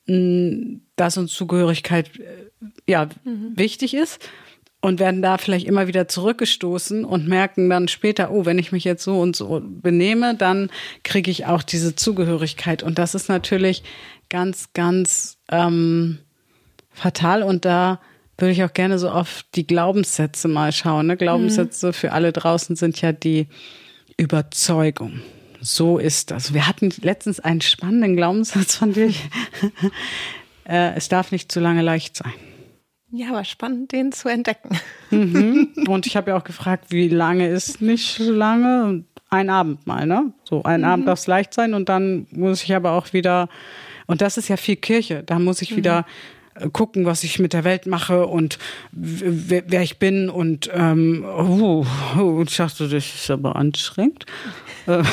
mh, 0.07 0.80
dass 0.95 1.15
uns 1.15 1.32
Zugehörigkeit 1.32 2.20
äh, 2.20 2.50
ja 2.88 3.08
mhm. 3.24 3.51
wichtig 3.55 3.94
ist 3.94 4.20
und 4.81 5.00
werden 5.00 5.21
da 5.21 5.38
vielleicht 5.38 5.67
immer 5.67 5.88
wieder 5.88 6.07
zurückgestoßen 6.07 7.05
und 7.05 7.27
merken 7.27 7.69
dann 7.69 7.88
später, 7.88 8.31
oh, 8.31 8.45
wenn 8.45 8.57
ich 8.57 8.71
mich 8.71 8.83
jetzt 8.83 9.03
so 9.03 9.19
und 9.19 9.35
so 9.35 9.61
benehme, 9.63 10.35
dann 10.35 10.71
kriege 11.03 11.29
ich 11.29 11.45
auch 11.45 11.61
diese 11.61 11.95
Zugehörigkeit. 11.95 12.81
Und 12.81 12.97
das 12.97 13.13
ist 13.13 13.29
natürlich 13.29 13.83
ganz, 14.29 14.69
ganz 14.73 15.38
ähm, 15.51 16.17
fatal. 16.89 17.43
Und 17.43 17.63
da 17.65 18.01
würde 18.39 18.53
ich 18.53 18.63
auch 18.63 18.73
gerne 18.73 18.97
so 18.97 19.11
auf 19.11 19.45
die 19.53 19.67
Glaubenssätze 19.67 20.47
mal 20.47 20.71
schauen. 20.71 21.07
Ne? 21.07 21.15
Glaubenssätze 21.15 21.88
mhm. 21.88 21.93
für 21.93 22.11
alle 22.11 22.33
draußen 22.33 22.75
sind 22.75 23.00
ja 23.01 23.11
die 23.11 23.47
Überzeugung. 24.17 25.21
So 25.61 26.00
ist 26.00 26.31
das. 26.31 26.55
Wir 26.55 26.67
hatten 26.67 26.91
letztens 27.01 27.39
einen 27.39 27.61
spannenden 27.61 28.15
Glaubenssatz 28.15 28.75
von 28.75 28.93
dir. 28.93 29.13
Äh, 30.63 30.93
es 30.93 31.09
darf 31.09 31.31
nicht 31.31 31.51
zu 31.51 31.59
lange 31.59 31.81
leicht 31.81 32.15
sein. 32.15 32.33
Ja, 33.13 33.30
aber 33.30 33.44
spannend, 33.44 33.91
den 33.91 34.12
zu 34.13 34.30
entdecken. 34.30 34.77
Mhm. 35.10 35.74
Und 35.88 36.08
ich 36.08 36.15
habe 36.15 36.32
ja 36.32 36.38
auch 36.38 36.46
gefragt, 36.46 36.86
wie 36.89 37.10
lange 37.10 37.48
ist 37.50 37.82
nicht 37.82 38.20
lange? 38.20 39.03
Ein 39.30 39.50
Abend 39.50 39.86
mal, 39.88 40.06
ne? 40.06 40.34
So 40.44 40.63
ein 40.63 40.82
mhm. 40.82 40.88
Abend 40.88 41.08
darf 41.08 41.20
es 41.20 41.27
leicht 41.27 41.53
sein 41.53 41.74
und 41.74 41.88
dann 41.88 42.27
muss 42.32 42.63
ich 42.63 42.75
aber 42.75 42.91
auch 42.91 43.13
wieder, 43.13 43.48
und 44.06 44.20
das 44.20 44.36
ist 44.36 44.50
ja 44.50 44.58
viel 44.58 44.75
Kirche, 44.75 45.24
da 45.24 45.39
muss 45.39 45.62
ich 45.62 45.72
mhm. 45.72 45.75
wieder 45.77 46.06
äh, 46.56 46.70
gucken, 46.70 47.06
was 47.06 47.24
ich 47.24 47.39
mit 47.39 47.53
der 47.53 47.63
Welt 47.63 47.86
mache 47.86 48.27
und 48.27 48.60
wer, 48.91 49.63
wer 49.68 49.84
ich 49.84 50.00
bin 50.00 50.30
und 50.30 50.70
ähm, 50.74 51.24
oh, 51.25 51.86
oh, 52.20 52.44
ich 52.46 52.58
dachte, 52.58 52.89
das 52.89 53.06
ist 53.06 53.32
aber 53.32 53.56
anstrengend. 53.56 54.25
Äh, 54.86 55.01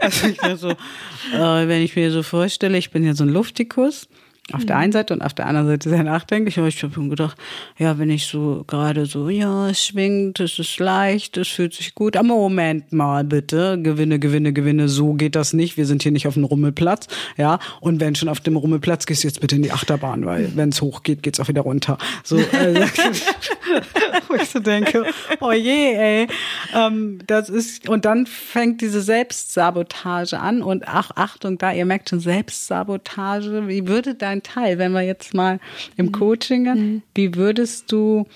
also 0.00 0.26
ich 0.26 0.40
so, 0.56 0.68
äh, 0.68 1.68
wenn 1.68 1.80
ich 1.80 1.96
mir 1.96 2.10
so 2.10 2.22
vorstelle, 2.22 2.76
ich 2.76 2.90
bin 2.90 3.02
ja 3.02 3.14
so 3.14 3.24
ein 3.24 3.30
Luftikus 3.30 4.08
Auf 4.52 4.60
mhm. 4.60 4.66
der 4.66 4.76
einen 4.76 4.92
Seite 4.92 5.14
und 5.14 5.22
auf 5.22 5.32
der 5.32 5.46
anderen 5.46 5.68
Seite 5.68 5.88
sehr 5.88 6.02
nachdenklich. 6.02 6.58
Aber 6.58 6.68
ich 6.68 6.82
habe 6.82 7.00
mir 7.00 7.08
gedacht, 7.08 7.38
ja, 7.78 7.98
wenn 7.98 8.10
ich 8.10 8.26
so 8.26 8.62
gerade 8.66 9.06
so, 9.06 9.30
ja, 9.30 9.70
es 9.70 9.86
schwingt, 9.86 10.38
es 10.38 10.58
ist 10.58 10.78
leicht, 10.78 11.38
es 11.38 11.48
fühlt 11.48 11.72
sich 11.72 11.94
gut. 11.94 12.14
Aber 12.14 12.28
Moment 12.28 12.92
mal 12.92 13.24
bitte, 13.24 13.80
Gewinne, 13.80 14.18
Gewinne, 14.18 14.52
Gewinne, 14.52 14.88
so 14.88 15.14
geht 15.14 15.34
das 15.34 15.54
nicht. 15.54 15.78
Wir 15.78 15.86
sind 15.86 16.02
hier 16.02 16.12
nicht 16.12 16.26
auf 16.26 16.34
dem 16.34 16.44
Rummelplatz. 16.44 17.08
Ja, 17.38 17.58
und 17.80 18.00
wenn 18.00 18.14
schon 18.16 18.28
auf 18.28 18.40
dem 18.40 18.56
Rummelplatz, 18.56 19.06
gehst 19.06 19.24
du 19.24 19.28
jetzt 19.28 19.40
bitte 19.40 19.56
in 19.56 19.62
die 19.62 19.72
Achterbahn, 19.72 20.26
weil 20.26 20.54
wenn 20.54 20.68
es 20.68 20.82
hoch 20.82 21.02
geht, 21.02 21.22
geht's 21.22 21.40
auch 21.40 21.48
wieder 21.48 21.62
runter. 21.62 21.96
So, 22.22 22.36
äh, 22.36 22.86
wo 24.28 24.34
ich 24.34 24.50
so 24.50 24.60
denke, 24.60 25.06
oh 25.40 25.52
je, 25.52 25.94
ey. 25.94 26.26
Ähm, 26.74 27.18
das 27.26 27.48
ist, 27.48 27.88
und 27.88 28.04
dann 28.04 28.26
fängt 28.26 28.82
diese 28.82 29.00
Selbstsabotage 29.00 30.38
an. 30.38 30.62
Und 30.62 30.86
ach, 30.86 31.12
Achtung, 31.14 31.56
da, 31.56 31.72
ihr 31.72 31.86
merkt 31.86 32.10
schon, 32.10 32.20
Selbstsabotage, 32.20 33.68
wie 33.68 33.88
würde 33.88 34.14
dein 34.14 34.33
dein 34.34 34.42
Teil, 34.42 34.78
wenn 34.78 34.92
wir 34.92 35.02
jetzt 35.02 35.34
mal 35.34 35.60
im 35.96 36.06
mhm. 36.06 36.12
Coaching, 36.12 36.62
mhm. 36.64 37.02
wie 37.14 37.34
würdest 37.34 37.92
du 37.92 38.26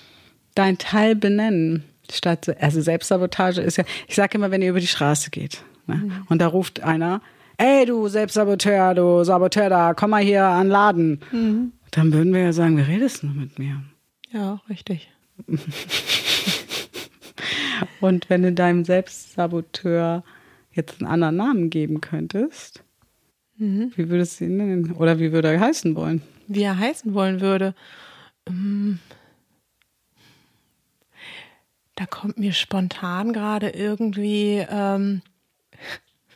dein 0.55 0.77
Teil 0.77 1.15
benennen? 1.15 1.83
Statt, 2.11 2.49
also 2.59 2.81
Selbstsabotage 2.81 3.61
ist 3.61 3.77
ja, 3.77 3.83
ich 4.07 4.15
sage 4.15 4.35
immer, 4.37 4.49
wenn 4.49 4.63
ihr 4.63 4.71
über 4.71 4.79
die 4.79 4.87
Straße 4.87 5.29
geht 5.29 5.63
ne? 5.85 5.95
mhm. 5.95 6.11
und 6.27 6.41
da 6.41 6.47
ruft 6.47 6.81
einer, 6.81 7.21
ey 7.57 7.85
du 7.85 8.07
Selbstsaboteur, 8.07 8.95
du 8.95 9.23
Saboteur 9.23 9.69
da, 9.69 9.93
komm 9.93 10.09
mal 10.09 10.23
hier 10.23 10.43
an 10.43 10.69
Laden. 10.69 11.19
Mhm. 11.31 11.73
Dann 11.91 12.11
würden 12.13 12.33
wir 12.33 12.41
ja 12.41 12.53
sagen, 12.53 12.77
wie 12.77 12.81
redest 12.81 13.21
du 13.21 13.27
mit 13.27 13.59
mir? 13.59 13.83
Ja, 14.31 14.59
richtig. 14.69 15.11
und 18.01 18.29
wenn 18.29 18.41
du 18.41 18.51
deinem 18.51 18.85
Selbstsaboteur 18.85 20.23
jetzt 20.71 21.01
einen 21.01 21.11
anderen 21.11 21.35
Namen 21.35 21.69
geben 21.69 22.01
könntest, 22.01 22.83
Mhm. 23.59 23.91
Wie 23.95 24.09
würdest 24.09 24.39
du 24.39 24.45
ihn 24.45 24.57
nennen? 24.57 24.93
Oder 24.93 25.19
wie 25.19 25.31
würde 25.31 25.51
er 25.51 25.59
heißen 25.59 25.95
wollen? 25.95 26.21
Wie 26.47 26.63
er 26.63 26.77
heißen 26.77 27.13
wollen 27.13 27.41
würde. 27.41 27.75
Ähm, 28.47 28.99
da 31.95 32.05
kommt 32.05 32.39
mir 32.39 32.53
spontan 32.53 33.33
gerade 33.33 33.69
irgendwie 33.71 34.65
ähm, 34.69 35.21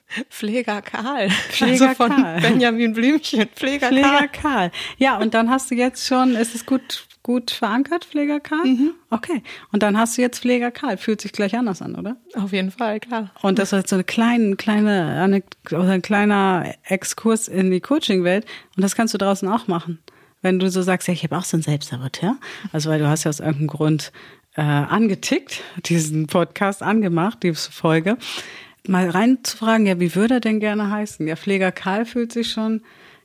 Pfleger 0.30 0.82
Karl. 0.82 1.30
Pfleger 1.30 1.90
also 1.90 1.96
von 1.96 2.10
Karl. 2.10 2.42
Benjamin 2.42 2.94
Blümchen. 2.94 3.48
Pfleger, 3.56 3.88
Pfleger 3.88 4.28
Karl. 4.28 4.30
Karl. 4.30 4.72
Ja, 4.98 5.18
und 5.18 5.34
dann 5.34 5.50
hast 5.50 5.72
du 5.72 5.76
jetzt 5.76 6.06
schon, 6.06 6.36
ist 6.36 6.54
es 6.54 6.66
gut 6.66 7.08
gut 7.24 7.52
verankert, 7.52 8.06
Pfleger 8.06 8.40
Karl? 8.40 8.66
Mhm. 8.66 8.92
Okay. 9.10 9.42
Und 9.72 9.82
dann 9.82 9.98
hast 9.98 10.18
du 10.18 10.22
jetzt 10.22 10.42
Pfleger 10.42 10.72
Karl. 10.72 10.98
Fühlt 10.98 11.22
sich 11.22 11.32
gleich 11.32 11.56
anders 11.58 11.82
an, 11.82 11.96
oder? 11.96 12.18
Auf 12.36 12.52
jeden 12.52 12.72
Fall, 12.72 13.00
klar. 13.00 13.32
Und 13.42 13.60
das 13.60 13.74
ist 13.74 13.88
so 13.88 13.96
eine 13.96 14.04
kleine, 14.04 14.56
kleine, 14.58 15.42
oder 15.72 15.90
ein 15.90 16.02
kleiner 16.02 16.76
Exkurs 16.84 17.48
in 17.48 17.72
die 17.72 17.80
Coaching-Welt. 17.80 18.46
Und 18.76 18.84
das 18.84 18.96
kannst 18.96 19.14
du 19.14 19.18
draußen 19.18 19.48
auch 19.48 19.68
machen. 19.68 20.00
Wenn 20.42 20.60
du 20.60 20.70
so 20.70 20.82
sagst, 20.82 21.08
ja, 21.08 21.14
ich 21.14 21.24
habe 21.24 21.38
auch 21.38 21.46
so 21.46 21.56
einen 21.56 21.64
Selbstsaboteur. 21.64 22.36
Also, 22.74 22.90
weil 22.90 23.00
du 23.00 23.08
hast 23.08 23.24
ja 23.24 23.30
aus 23.30 23.40
irgendeinem 23.40 23.68
Grund 23.68 24.12
äh, 24.56 24.62
angetickt, 24.62 25.62
diesen 25.86 26.28
Podcast 26.28 26.84
angemacht, 26.84 27.44
diese 27.44 27.72
Folge. 27.72 28.18
Mal 28.86 29.10
reinzufragen, 29.10 29.86
ja, 29.86 30.00
wie 30.02 30.14
würde 30.14 30.36
er 30.36 30.40
denn 30.42 30.60
gerne 30.60 30.92
heißen? 30.92 31.26
Ja, 31.26 31.38
Pfleger 31.38 31.72
Karl 31.72 32.06
fühlt 32.06 32.34
sich 32.34 32.52
schon 32.52 32.82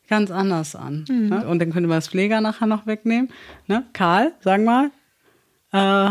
ganz 0.08 0.30
anders 0.30 0.74
an. 0.74 1.04
Mhm. 1.08 1.28
Ne? 1.28 1.46
Und 1.46 1.60
dann 1.60 1.72
könnte 1.72 1.88
man 1.88 1.98
das 1.98 2.08
Pfleger 2.08 2.40
nachher 2.40 2.66
noch 2.66 2.86
wegnehmen. 2.86 3.28
Ne? 3.66 3.84
Karl, 3.92 4.32
sag 4.40 4.62
mal, 4.62 4.90
äh, 5.72 6.10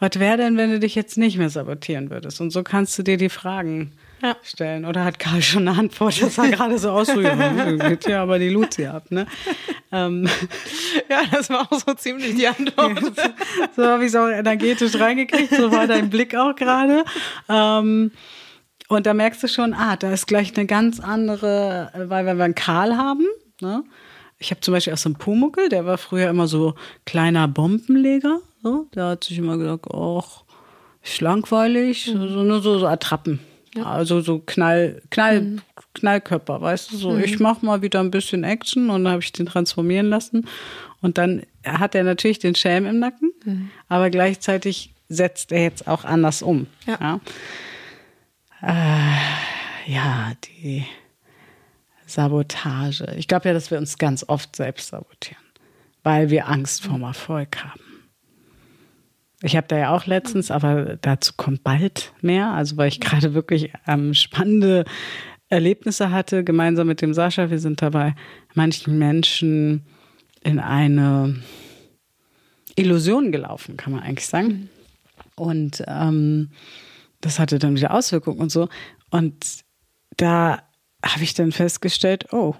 was 0.00 0.10
wäre 0.20 0.36
denn, 0.36 0.56
wenn 0.56 0.70
du 0.70 0.78
dich 0.78 0.94
jetzt 0.94 1.18
nicht 1.18 1.38
mehr 1.38 1.50
sabotieren 1.50 2.10
würdest? 2.10 2.40
Und 2.40 2.50
so 2.50 2.62
kannst 2.62 2.96
du 2.98 3.02
dir 3.02 3.16
die 3.16 3.28
Fragen 3.28 3.92
ja. 4.22 4.36
stellen. 4.42 4.84
Oder 4.84 5.04
hat 5.04 5.18
Karl 5.18 5.42
schon 5.42 5.66
eine 5.66 5.78
Antwort? 5.78 6.20
Das 6.22 6.36
sah 6.36 6.46
gerade 6.46 6.78
so 6.78 6.90
aus, 6.90 7.08
so, 7.08 7.20
ja, 7.20 7.34
geht 7.88 8.06
ja 8.06 8.22
aber 8.22 8.38
die 8.38 8.48
Luzi 8.48 8.86
ab, 8.86 9.10
ne? 9.10 9.26
Ähm. 9.92 10.28
Ja, 11.10 11.22
das 11.30 11.48
war 11.48 11.62
auch 11.62 11.78
so 11.78 11.94
ziemlich 11.94 12.34
die 12.34 12.46
Antwort. 12.46 13.00
so 13.76 13.84
habe 13.84 14.04
ich 14.04 14.08
es 14.08 14.16
auch 14.16 14.28
energetisch 14.28 14.98
reingekriegt, 14.98 15.54
so 15.54 15.72
war 15.72 15.86
dein 15.86 16.10
Blick 16.10 16.34
auch 16.34 16.54
gerade. 16.54 17.04
Ähm, 17.48 18.10
und 18.88 19.06
da 19.06 19.14
merkst 19.14 19.42
du 19.42 19.48
schon, 19.48 19.74
ah, 19.74 19.96
da 19.96 20.12
ist 20.12 20.26
gleich 20.26 20.56
eine 20.56 20.66
ganz 20.66 20.98
andere, 20.98 21.92
weil 21.94 22.26
wenn 22.26 22.38
wir 22.38 22.44
einen 22.44 22.54
Karl 22.54 22.96
haben, 22.96 23.26
ne? 23.60 23.84
Ich 24.40 24.50
habe 24.52 24.60
zum 24.60 24.72
Beispiel 24.72 24.92
auch 24.92 24.98
so 24.98 25.08
einen 25.08 25.18
Pumuckel, 25.18 25.68
der 25.68 25.84
war 25.84 25.98
früher 25.98 26.30
immer 26.30 26.46
so 26.46 26.74
kleiner 27.04 27.48
Bombenleger. 27.48 28.38
So. 28.62 28.86
Der 28.94 29.06
hat 29.06 29.24
sich 29.24 29.38
immer 29.38 29.58
gesagt, 29.58 29.86
ach, 29.92 30.44
ist 31.02 31.20
langweilig, 31.20 32.06
mhm. 32.06 32.28
so, 32.28 32.42
nur 32.44 32.62
so, 32.62 32.78
so 32.78 32.86
Attrappen. 32.86 33.40
Ja. 33.74 33.84
Also 33.84 34.20
so 34.20 34.38
Knall, 34.38 35.02
Knall, 35.10 35.40
mhm. 35.40 35.60
Knallkörper, 35.94 36.60
weißt 36.60 36.92
du, 36.92 36.96
so 36.96 37.10
mhm. 37.10 37.24
ich 37.24 37.40
mach 37.40 37.62
mal 37.62 37.82
wieder 37.82 37.98
ein 37.98 38.12
bisschen 38.12 38.44
Action 38.44 38.90
und 38.90 39.04
dann 39.04 39.14
habe 39.14 39.22
ich 39.22 39.32
den 39.32 39.46
transformieren 39.46 40.08
lassen. 40.08 40.46
Und 41.00 41.18
dann 41.18 41.42
hat 41.64 41.96
er 41.96 42.04
natürlich 42.04 42.38
den 42.38 42.54
Schelm 42.54 42.86
im 42.86 43.00
Nacken, 43.00 43.32
mhm. 43.44 43.70
aber 43.88 44.08
gleichzeitig 44.10 44.94
setzt 45.08 45.50
er 45.50 45.62
jetzt 45.62 45.88
auch 45.88 46.04
anders 46.04 46.42
um. 46.42 46.68
Ja. 46.86 46.98
ja 47.00 47.20
äh, 48.62 49.92
ja, 49.92 50.32
die 50.44 50.84
Sabotage. 52.06 53.14
Ich 53.16 53.28
glaube 53.28 53.48
ja, 53.48 53.54
dass 53.54 53.70
wir 53.70 53.78
uns 53.78 53.98
ganz 53.98 54.24
oft 54.26 54.56
selbst 54.56 54.88
sabotieren, 54.88 55.42
weil 56.02 56.30
wir 56.30 56.48
Angst 56.48 56.82
vorm 56.82 57.02
Erfolg 57.02 57.62
haben. 57.62 57.80
Ich 59.42 59.56
habe 59.56 59.68
da 59.68 59.78
ja 59.78 59.94
auch 59.94 60.06
letztens, 60.06 60.50
aber 60.50 60.96
dazu 61.00 61.34
kommt 61.36 61.62
bald 61.62 62.12
mehr, 62.20 62.50
also 62.50 62.76
weil 62.76 62.88
ich 62.88 63.00
gerade 63.00 63.34
wirklich 63.34 63.70
ähm, 63.86 64.12
spannende 64.12 64.84
Erlebnisse 65.48 66.10
hatte, 66.10 66.42
gemeinsam 66.42 66.88
mit 66.88 67.00
dem 67.02 67.14
Sascha. 67.14 67.50
Wir 67.50 67.60
sind 67.60 67.80
dabei 67.80 68.14
manchen 68.54 68.98
Menschen 68.98 69.86
in 70.42 70.58
eine 70.58 71.36
Illusion 72.74 73.32
gelaufen, 73.32 73.76
kann 73.76 73.92
man 73.92 74.02
eigentlich 74.02 74.26
sagen. 74.26 74.68
Und 75.36 75.84
ähm, 75.86 76.50
das 77.20 77.38
hatte 77.38 77.58
dann 77.58 77.76
wieder 77.76 77.94
Auswirkungen 77.94 78.40
und 78.40 78.50
so. 78.50 78.68
Und 79.10 79.64
da 80.16 80.62
habe 81.04 81.22
ich 81.22 81.34
dann 81.34 81.52
festgestellt, 81.52 82.32
oh, 82.32 82.54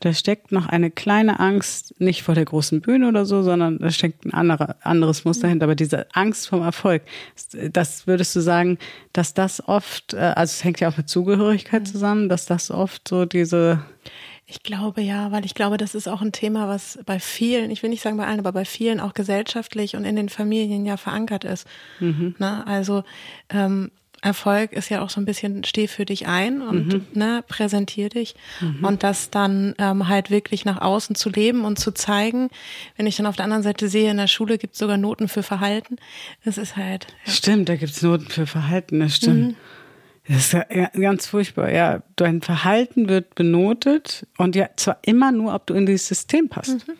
da 0.00 0.14
steckt 0.14 0.52
noch 0.52 0.66
eine 0.66 0.92
kleine 0.92 1.40
Angst, 1.40 2.00
nicht 2.00 2.22
vor 2.22 2.36
der 2.36 2.44
großen 2.44 2.80
Bühne 2.80 3.08
oder 3.08 3.26
so, 3.26 3.42
sondern 3.42 3.78
da 3.78 3.90
steckt 3.90 4.24
ein 4.24 4.32
anderer, 4.32 4.76
anderes 4.82 5.24
Muster 5.24 5.42
dahinter. 5.42 5.64
Aber 5.64 5.74
diese 5.74 6.06
Angst 6.14 6.48
vom 6.48 6.62
Erfolg, 6.62 7.02
das 7.72 8.06
würdest 8.06 8.36
du 8.36 8.40
sagen, 8.40 8.78
dass 9.12 9.34
das 9.34 9.66
oft, 9.66 10.14
äh, 10.14 10.18
also 10.18 10.52
es 10.52 10.62
hängt 10.62 10.78
ja 10.80 10.88
auch 10.88 10.96
mit 10.96 11.08
Zugehörigkeit 11.08 11.82
mhm. 11.82 11.86
zusammen, 11.86 12.28
dass 12.28 12.46
das 12.46 12.70
oft 12.70 13.08
so 13.08 13.24
diese 13.24 13.80
ich 14.50 14.62
glaube 14.62 15.02
ja, 15.02 15.30
weil 15.30 15.44
ich 15.44 15.54
glaube, 15.54 15.76
das 15.76 15.94
ist 15.94 16.08
auch 16.08 16.22
ein 16.22 16.32
Thema, 16.32 16.68
was 16.68 16.98
bei 17.04 17.20
vielen, 17.20 17.70
ich 17.70 17.82
will 17.82 17.90
nicht 17.90 18.02
sagen 18.02 18.16
bei 18.16 18.26
allen, 18.26 18.40
aber 18.40 18.52
bei 18.52 18.64
vielen 18.64 18.98
auch 18.98 19.12
gesellschaftlich 19.12 19.94
und 19.94 20.04
in 20.06 20.16
den 20.16 20.30
Familien 20.30 20.86
ja 20.86 20.96
verankert 20.96 21.44
ist. 21.44 21.66
Mhm. 22.00 22.34
Ne? 22.38 22.66
Also 22.66 23.04
ähm, 23.50 23.90
Erfolg 24.22 24.72
ist 24.72 24.88
ja 24.88 25.02
auch 25.02 25.10
so 25.10 25.20
ein 25.20 25.26
bisschen 25.26 25.64
steh 25.64 25.86
für 25.86 26.06
dich 26.06 26.26
ein 26.26 26.62
und 26.62 26.92
mhm. 26.92 27.06
ne, 27.12 27.44
präsentier 27.46 28.08
dich 28.08 28.34
mhm. 28.60 28.84
und 28.84 29.02
das 29.02 29.28
dann 29.28 29.74
ähm, 29.78 30.08
halt 30.08 30.30
wirklich 30.30 30.64
nach 30.64 30.80
außen 30.80 31.14
zu 31.14 31.28
leben 31.28 31.66
und 31.66 31.78
zu 31.78 31.92
zeigen. 31.92 32.48
Wenn 32.96 33.06
ich 33.06 33.16
dann 33.16 33.26
auf 33.26 33.36
der 33.36 33.44
anderen 33.44 33.62
Seite 33.62 33.88
sehe, 33.88 34.10
in 34.10 34.16
der 34.16 34.26
Schule 34.28 34.56
gibt 34.56 34.72
es 34.72 34.78
sogar 34.78 34.96
Noten 34.96 35.28
für 35.28 35.42
Verhalten. 35.42 35.96
Das 36.44 36.58
ist 36.58 36.74
halt. 36.74 37.06
Ja. 37.26 37.32
Stimmt, 37.32 37.68
da 37.68 37.76
gibt 37.76 37.92
es 37.92 38.02
Noten 38.02 38.28
für 38.28 38.46
Verhalten, 38.46 39.00
das 39.00 39.14
stimmt. 39.14 39.48
Mhm. 39.48 39.56
Das 40.28 40.36
ist 40.36 40.52
ja 40.52 40.64
ganz 40.88 41.26
furchtbar. 41.26 41.72
Ja, 41.72 42.02
dein 42.16 42.42
Verhalten 42.42 43.08
wird 43.08 43.34
benotet 43.34 44.26
und 44.36 44.54
ja 44.54 44.68
zwar 44.76 44.98
immer 45.02 45.32
nur, 45.32 45.54
ob 45.54 45.66
du 45.66 45.74
in 45.74 45.86
dieses 45.86 46.06
System 46.06 46.48
passt. 46.48 46.86
Mhm. 46.86 46.94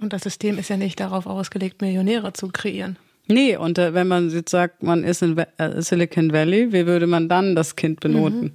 Und 0.00 0.12
das 0.12 0.22
System 0.22 0.58
ist 0.58 0.68
ja 0.68 0.76
nicht 0.76 1.00
darauf 1.00 1.26
ausgelegt, 1.26 1.80
Millionäre 1.80 2.34
zu 2.34 2.48
kreieren. 2.48 2.96
Nee, 3.26 3.56
und 3.56 3.78
äh, 3.78 3.94
wenn 3.94 4.06
man 4.06 4.28
jetzt 4.28 4.50
sagt, 4.50 4.82
man 4.82 5.02
ist 5.02 5.22
in 5.22 5.38
äh, 5.38 5.80
Silicon 5.80 6.32
Valley, 6.32 6.72
wie 6.72 6.86
würde 6.86 7.06
man 7.06 7.28
dann 7.28 7.54
das 7.54 7.74
Kind 7.74 8.00
benoten? 8.00 8.42
Mhm. 8.42 8.52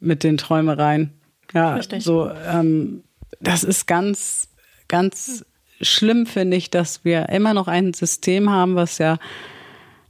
Mit 0.00 0.24
den 0.24 0.38
Träumereien. 0.38 1.12
Ja, 1.52 1.74
Richtig. 1.74 2.04
so, 2.04 2.30
ähm, 2.30 3.02
das 3.40 3.64
ist 3.64 3.86
ganz, 3.86 4.48
ganz 4.86 5.44
schlimm, 5.80 6.24
finde 6.24 6.56
ich, 6.56 6.70
dass 6.70 7.04
wir 7.04 7.28
immer 7.28 7.52
noch 7.52 7.68
ein 7.68 7.92
System 7.92 8.50
haben, 8.50 8.76
was 8.76 8.98
ja 8.98 9.18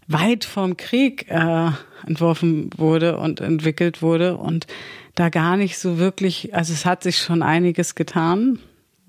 weit 0.06 0.44
vom 0.44 0.76
Krieg 0.76 1.26
äh, 1.28 1.70
entworfen 2.06 2.70
wurde 2.76 3.18
und 3.18 3.40
entwickelt 3.40 4.02
wurde 4.02 4.36
und 4.36 4.66
da 5.14 5.28
gar 5.28 5.56
nicht 5.56 5.78
so 5.78 5.98
wirklich, 5.98 6.54
also 6.54 6.72
es 6.72 6.84
hat 6.84 7.02
sich 7.02 7.18
schon 7.18 7.42
einiges 7.42 7.94
getan, 7.94 8.58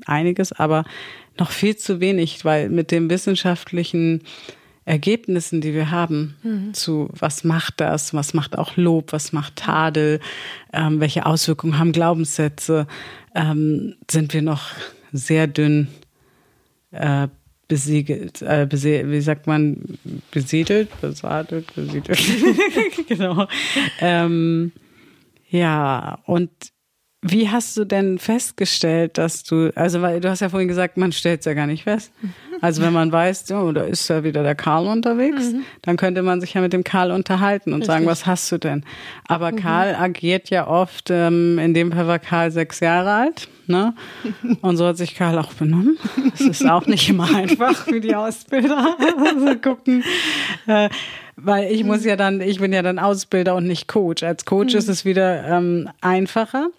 einiges, 0.05 0.51
aber 0.51 0.85
noch 1.37 1.51
viel 1.51 1.75
zu 1.75 1.99
wenig, 1.99 2.43
weil 2.45 2.69
mit 2.69 2.91
den 2.91 3.09
wissenschaftlichen 3.09 4.23
Ergebnissen, 4.85 5.61
die 5.61 5.73
wir 5.73 5.91
haben, 5.91 6.35
mhm. 6.41 6.73
zu 6.73 7.09
was 7.13 7.43
macht 7.43 7.75
das, 7.79 8.13
was 8.13 8.33
macht 8.33 8.57
auch 8.57 8.75
Lob, 8.75 9.13
was 9.13 9.33
macht 9.33 9.55
Tadel, 9.55 10.19
ähm, 10.73 10.99
welche 10.99 11.27
Auswirkungen 11.27 11.77
haben 11.77 11.91
Glaubenssätze, 11.91 12.87
ähm, 13.35 13.95
sind 14.09 14.33
wir 14.33 14.41
noch 14.41 14.71
sehr 15.11 15.45
dünn 15.45 15.89
äh, 16.91 17.27
besiegelt, 17.69 18.41
äh, 18.41 18.67
bese 18.69 19.09
wie 19.09 19.21
sagt 19.21 19.47
man, 19.47 19.97
besiedelt, 20.31 20.89
besadelt, 20.99 21.73
besiedelt. 21.73 22.19
genau. 23.07 23.47
Ähm, 24.01 24.73
ja, 25.49 26.19
und 26.25 26.51
Wie 27.21 27.49
hast 27.49 27.75
du 27.75 27.83
denn 27.83 28.17
festgestellt, 28.17 29.17
dass 29.17 29.43
du, 29.43 29.75
also 29.75 30.01
weil 30.01 30.21
du 30.21 30.29
hast 30.29 30.39
ja 30.39 30.47
vorhin 30.47 30.69
gesagt, 30.69 30.95
man 30.95 31.11
stellt 31.11 31.41
es 31.41 31.45
ja 31.45 31.53
gar 31.53 31.67
nicht 31.67 31.83
fest. 31.83 32.13
Also 32.61 32.81
wenn 32.81 32.93
man 32.93 33.11
weiß, 33.11 33.51
oh, 33.51 33.73
da 33.73 33.81
ist 33.81 34.07
ja 34.07 34.23
wieder 34.23 34.41
der 34.41 34.55
Karl 34.55 34.87
unterwegs, 34.87 35.51
mhm. 35.51 35.63
dann 35.81 35.97
könnte 35.97 36.21
man 36.21 36.39
sich 36.39 36.53
ja 36.53 36.61
mit 36.61 36.71
dem 36.71 36.85
Karl 36.85 37.11
unterhalten 37.11 37.73
und 37.73 37.81
Richtig. 37.81 37.93
sagen, 37.93 38.05
was 38.05 38.25
hast 38.25 38.49
du 38.53 38.57
denn? 38.57 38.85
Aber 39.27 39.51
mhm. 39.51 39.57
Karl 39.57 39.95
agiert 39.95 40.49
ja 40.49 40.67
oft, 40.67 41.09
ähm, 41.09 41.59
in 41.59 41.73
dem 41.73 41.91
Fall 41.91 42.07
war 42.07 42.19
Karl 42.19 42.51
sechs 42.51 42.79
Jahre 42.79 43.11
alt, 43.11 43.49
ne? 43.69 43.93
Und 44.61 44.77
so 44.77 44.85
hat 44.85 44.97
sich 44.97 45.15
Karl 45.15 45.37
auch 45.37 45.53
benommen. 45.53 45.97
Es 46.33 46.41
ist 46.41 46.69
auch 46.69 46.85
nicht 46.87 47.09
immer 47.09 47.33
einfach 47.33 47.75
für 47.75 48.01
die 48.01 48.15
Ausbilder. 48.15 48.97
also 49.25 49.55
gucken. 49.55 50.03
Äh, 50.67 50.89
weil 51.37 51.71
ich 51.71 51.85
muss 51.85 52.03
ja 52.03 52.17
dann, 52.17 52.41
ich 52.41 52.59
bin 52.59 52.73
ja 52.73 52.81
dann 52.81 52.99
Ausbilder 52.99 53.55
und 53.55 53.65
nicht 53.65 53.87
Coach. 53.87 54.23
Als 54.23 54.43
Coach 54.43 54.73
mhm. 54.73 54.79
ist 54.79 54.89
es 54.89 55.05
wieder 55.05 55.45
ähm, 55.45 55.89
einfacher 56.01 56.69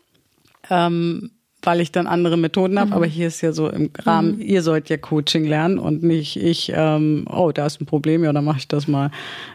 ähm, 0.69 1.31
weil 1.63 1.81
ich 1.81 1.93
dann 1.93 2.07
andere 2.07 2.39
Methoden 2.39 2.79
habe. 2.79 2.91
Mhm. 2.91 2.97
Aber 2.97 3.07
hier 3.07 3.27
ist 3.27 3.43
ja 3.43 3.53
so 3.53 3.69
im 3.69 3.91
Rahmen, 3.99 4.37
mhm. 4.37 4.41
ihr 4.41 4.63
sollt 4.63 4.89
ja 4.89 4.97
Coaching 4.97 5.45
lernen 5.45 5.79
und 5.79 6.03
nicht 6.03 6.37
ich, 6.37 6.73
ähm, 6.75 7.27
oh, 7.31 7.53
da 7.53 7.67
ist 7.67 7.81
ein 7.81 7.87
Problem, 7.87 8.25
ja, 8.25 8.33
dann 8.33 8.45
mache 8.45 8.59
ich 8.59 8.69
das 8.69 8.89
mal 8.89 9.11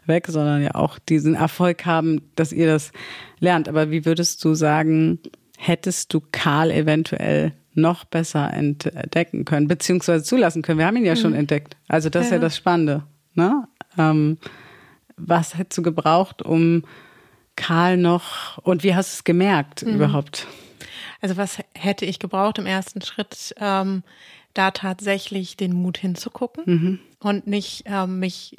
weg, 0.05 0.27
sondern 0.27 0.61
ja 0.61 0.75
auch 0.75 0.99
diesen 0.99 1.35
Erfolg 1.35 1.85
haben, 1.85 2.21
dass 2.35 2.51
ihr 2.51 2.67
das 2.67 2.91
lernt. 3.39 3.67
Aber 3.67 3.89
wie 3.89 4.05
würdest 4.05 4.43
du 4.45 4.53
sagen, 4.53 5.19
hättest 5.57 6.13
du 6.13 6.21
Karl 6.31 6.71
eventuell 6.71 7.53
noch 7.73 8.05
besser 8.05 8.53
entdecken 8.53 9.45
können, 9.45 9.67
beziehungsweise 9.67 10.23
zulassen 10.23 10.61
können? 10.61 10.79
Wir 10.79 10.85
haben 10.85 10.97
ihn 10.97 11.05
ja 11.05 11.15
mhm. 11.15 11.19
schon 11.19 11.33
entdeckt. 11.33 11.77
Also 11.87 12.09
das 12.09 12.23
ja. 12.23 12.25
ist 12.27 12.31
ja 12.33 12.39
das 12.39 12.57
Spannende. 12.57 13.03
Ne? 13.33 13.67
Ähm, 13.97 14.37
was 15.17 15.57
hättest 15.57 15.77
du 15.77 15.81
gebraucht, 15.81 16.41
um 16.41 16.83
Karl 17.55 17.97
noch, 17.97 18.57
und 18.59 18.83
wie 18.83 18.95
hast 18.95 19.13
du 19.13 19.15
es 19.17 19.23
gemerkt 19.23 19.85
mhm. 19.85 19.95
überhaupt? 19.95 20.47
Also 21.21 21.37
was 21.37 21.59
hätte 21.73 22.05
ich 22.05 22.19
gebraucht 22.19 22.57
im 22.59 22.65
ersten 22.65 23.01
Schritt, 23.01 23.55
ähm, 23.59 24.03
da 24.53 24.71
tatsächlich 24.71 25.57
den 25.57 25.73
Mut 25.73 25.97
hinzugucken 25.97 26.63
mhm. 26.65 26.99
und 27.19 27.47
nicht 27.47 27.83
ähm, 27.85 28.19
mich 28.19 28.55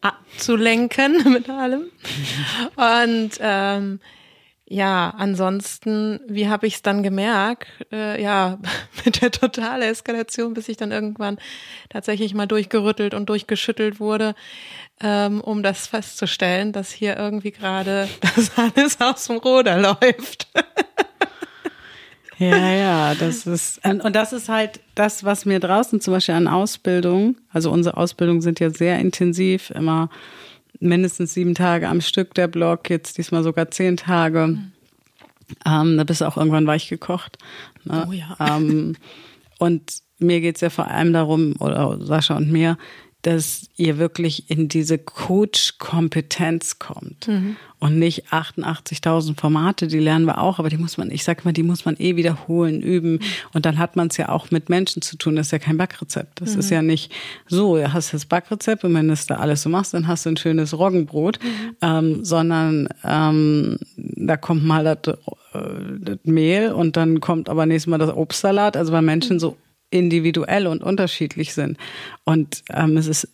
abzulenken 0.00 1.32
mit 1.32 1.48
allem. 1.48 1.84
Und 2.76 3.30
ähm, 3.40 4.00
ja, 4.66 5.10
ansonsten, 5.18 6.20
wie 6.26 6.48
habe 6.48 6.66
ich 6.66 6.76
es 6.76 6.82
dann 6.82 7.02
gemerkt? 7.02 7.68
Äh, 7.92 8.22
ja, 8.22 8.58
mit 9.04 9.20
der 9.20 9.30
totale 9.30 9.86
Eskalation, 9.86 10.54
bis 10.54 10.68
ich 10.68 10.78
dann 10.78 10.90
irgendwann 10.90 11.38
tatsächlich 11.90 12.34
mal 12.34 12.46
durchgerüttelt 12.46 13.12
und 13.12 13.28
durchgeschüttelt 13.28 14.00
wurde, 14.00 14.34
ähm, 15.00 15.42
um 15.42 15.62
das 15.62 15.86
festzustellen, 15.86 16.72
dass 16.72 16.90
hier 16.90 17.16
irgendwie 17.16 17.50
gerade 17.50 18.08
das 18.20 18.52
alles 18.56 19.00
aus 19.00 19.26
dem 19.26 19.36
Ruder 19.36 19.78
läuft. 19.78 20.48
Ja, 22.38 22.72
ja, 22.72 23.14
das 23.14 23.46
ist, 23.46 23.80
und 23.84 24.16
das 24.16 24.32
ist 24.32 24.48
halt 24.48 24.80
das, 24.96 25.22
was 25.22 25.44
mir 25.44 25.60
draußen 25.60 26.00
zum 26.00 26.14
Beispiel 26.14 26.34
an 26.34 26.48
Ausbildung, 26.48 27.36
also 27.52 27.70
unsere 27.70 27.96
Ausbildungen 27.96 28.40
sind 28.40 28.58
ja 28.58 28.70
sehr 28.70 28.98
intensiv, 28.98 29.70
immer 29.70 30.08
mindestens 30.80 31.34
sieben 31.34 31.54
Tage 31.54 31.88
am 31.88 32.00
Stück 32.00 32.34
der 32.34 32.48
Blog, 32.48 32.90
jetzt 32.90 33.18
diesmal 33.18 33.42
sogar 33.42 33.70
zehn 33.70 33.96
Tage. 33.96 34.46
Mhm. 34.48 34.72
Ähm, 35.66 35.96
da 35.96 36.04
bist 36.04 36.20
du 36.20 36.26
auch 36.26 36.36
irgendwann 36.36 36.66
weich 36.66 36.88
gekocht. 36.88 37.38
Ne? 37.84 38.06
Oh 38.08 38.12
ja. 38.12 38.36
Ähm, 38.40 38.96
und 39.58 39.98
mir 40.18 40.40
geht's 40.40 40.60
ja 40.60 40.70
vor 40.70 40.88
allem 40.88 41.12
darum, 41.12 41.54
oder 41.58 41.98
Sascha 42.00 42.36
und 42.36 42.50
mir, 42.50 42.78
dass 43.24 43.68
ihr 43.76 43.96
wirklich 43.96 44.50
in 44.50 44.68
diese 44.68 44.98
Coach-Kompetenz 44.98 46.78
kommt. 46.78 47.26
Mhm. 47.28 47.56
und 47.80 47.98
nicht 47.98 48.32
88.000 48.32 49.38
Formate, 49.38 49.88
die 49.88 49.98
lernen 49.98 50.24
wir 50.24 50.40
auch, 50.40 50.58
aber 50.58 50.70
die 50.70 50.78
muss 50.78 50.96
man, 50.96 51.10
ich 51.10 51.22
sag 51.22 51.44
mal, 51.44 51.52
die 51.52 51.62
muss 51.62 51.84
man 51.84 51.96
eh 51.98 52.16
wiederholen, 52.16 52.80
üben. 52.80 53.20
Und 53.52 53.66
dann 53.66 53.78
hat 53.78 53.94
man 53.94 54.06
es 54.08 54.16
ja 54.16 54.30
auch 54.30 54.50
mit 54.50 54.70
Menschen 54.70 55.02
zu 55.02 55.18
tun, 55.18 55.36
das 55.36 55.48
ist 55.48 55.52
ja 55.52 55.58
kein 55.58 55.76
Backrezept, 55.76 56.40
das 56.40 56.54
mhm. 56.54 56.60
ist 56.60 56.70
ja 56.70 56.80
nicht 56.82 57.12
so, 57.46 57.76
du 57.76 57.92
hast 57.92 58.14
das 58.14 58.24
Backrezept 58.24 58.84
und 58.84 58.94
wenn 58.94 59.08
du 59.08 59.12
das 59.12 59.26
da 59.26 59.36
alles 59.36 59.62
so 59.62 59.68
machst, 59.68 59.92
dann 59.92 60.06
hast 60.06 60.24
du 60.24 60.30
ein 60.30 60.36
schönes 60.36 60.78
Roggenbrot, 60.78 61.38
mhm. 61.42 61.76
ähm, 61.82 62.24
sondern 62.24 62.88
ähm, 63.04 63.78
da 63.96 64.36
kommt 64.36 64.64
mal 64.64 64.84
das, 64.84 65.16
äh, 65.52 65.58
das 65.98 66.18
Mehl 66.24 66.72
und 66.72 66.96
dann 66.96 67.20
kommt 67.20 67.48
aber 67.48 67.66
nächstes 67.66 67.90
Mal 67.90 67.98
das 67.98 68.14
Obstsalat, 68.14 68.76
also 68.76 68.92
weil 68.92 69.02
Menschen 69.02 69.38
so 69.38 69.56
individuell 69.94 70.66
und 70.66 70.82
unterschiedlich 70.82 71.54
sind. 71.54 71.78
Und 72.24 72.64
ähm, 72.70 72.96
es 72.96 73.06
ist 73.06 73.28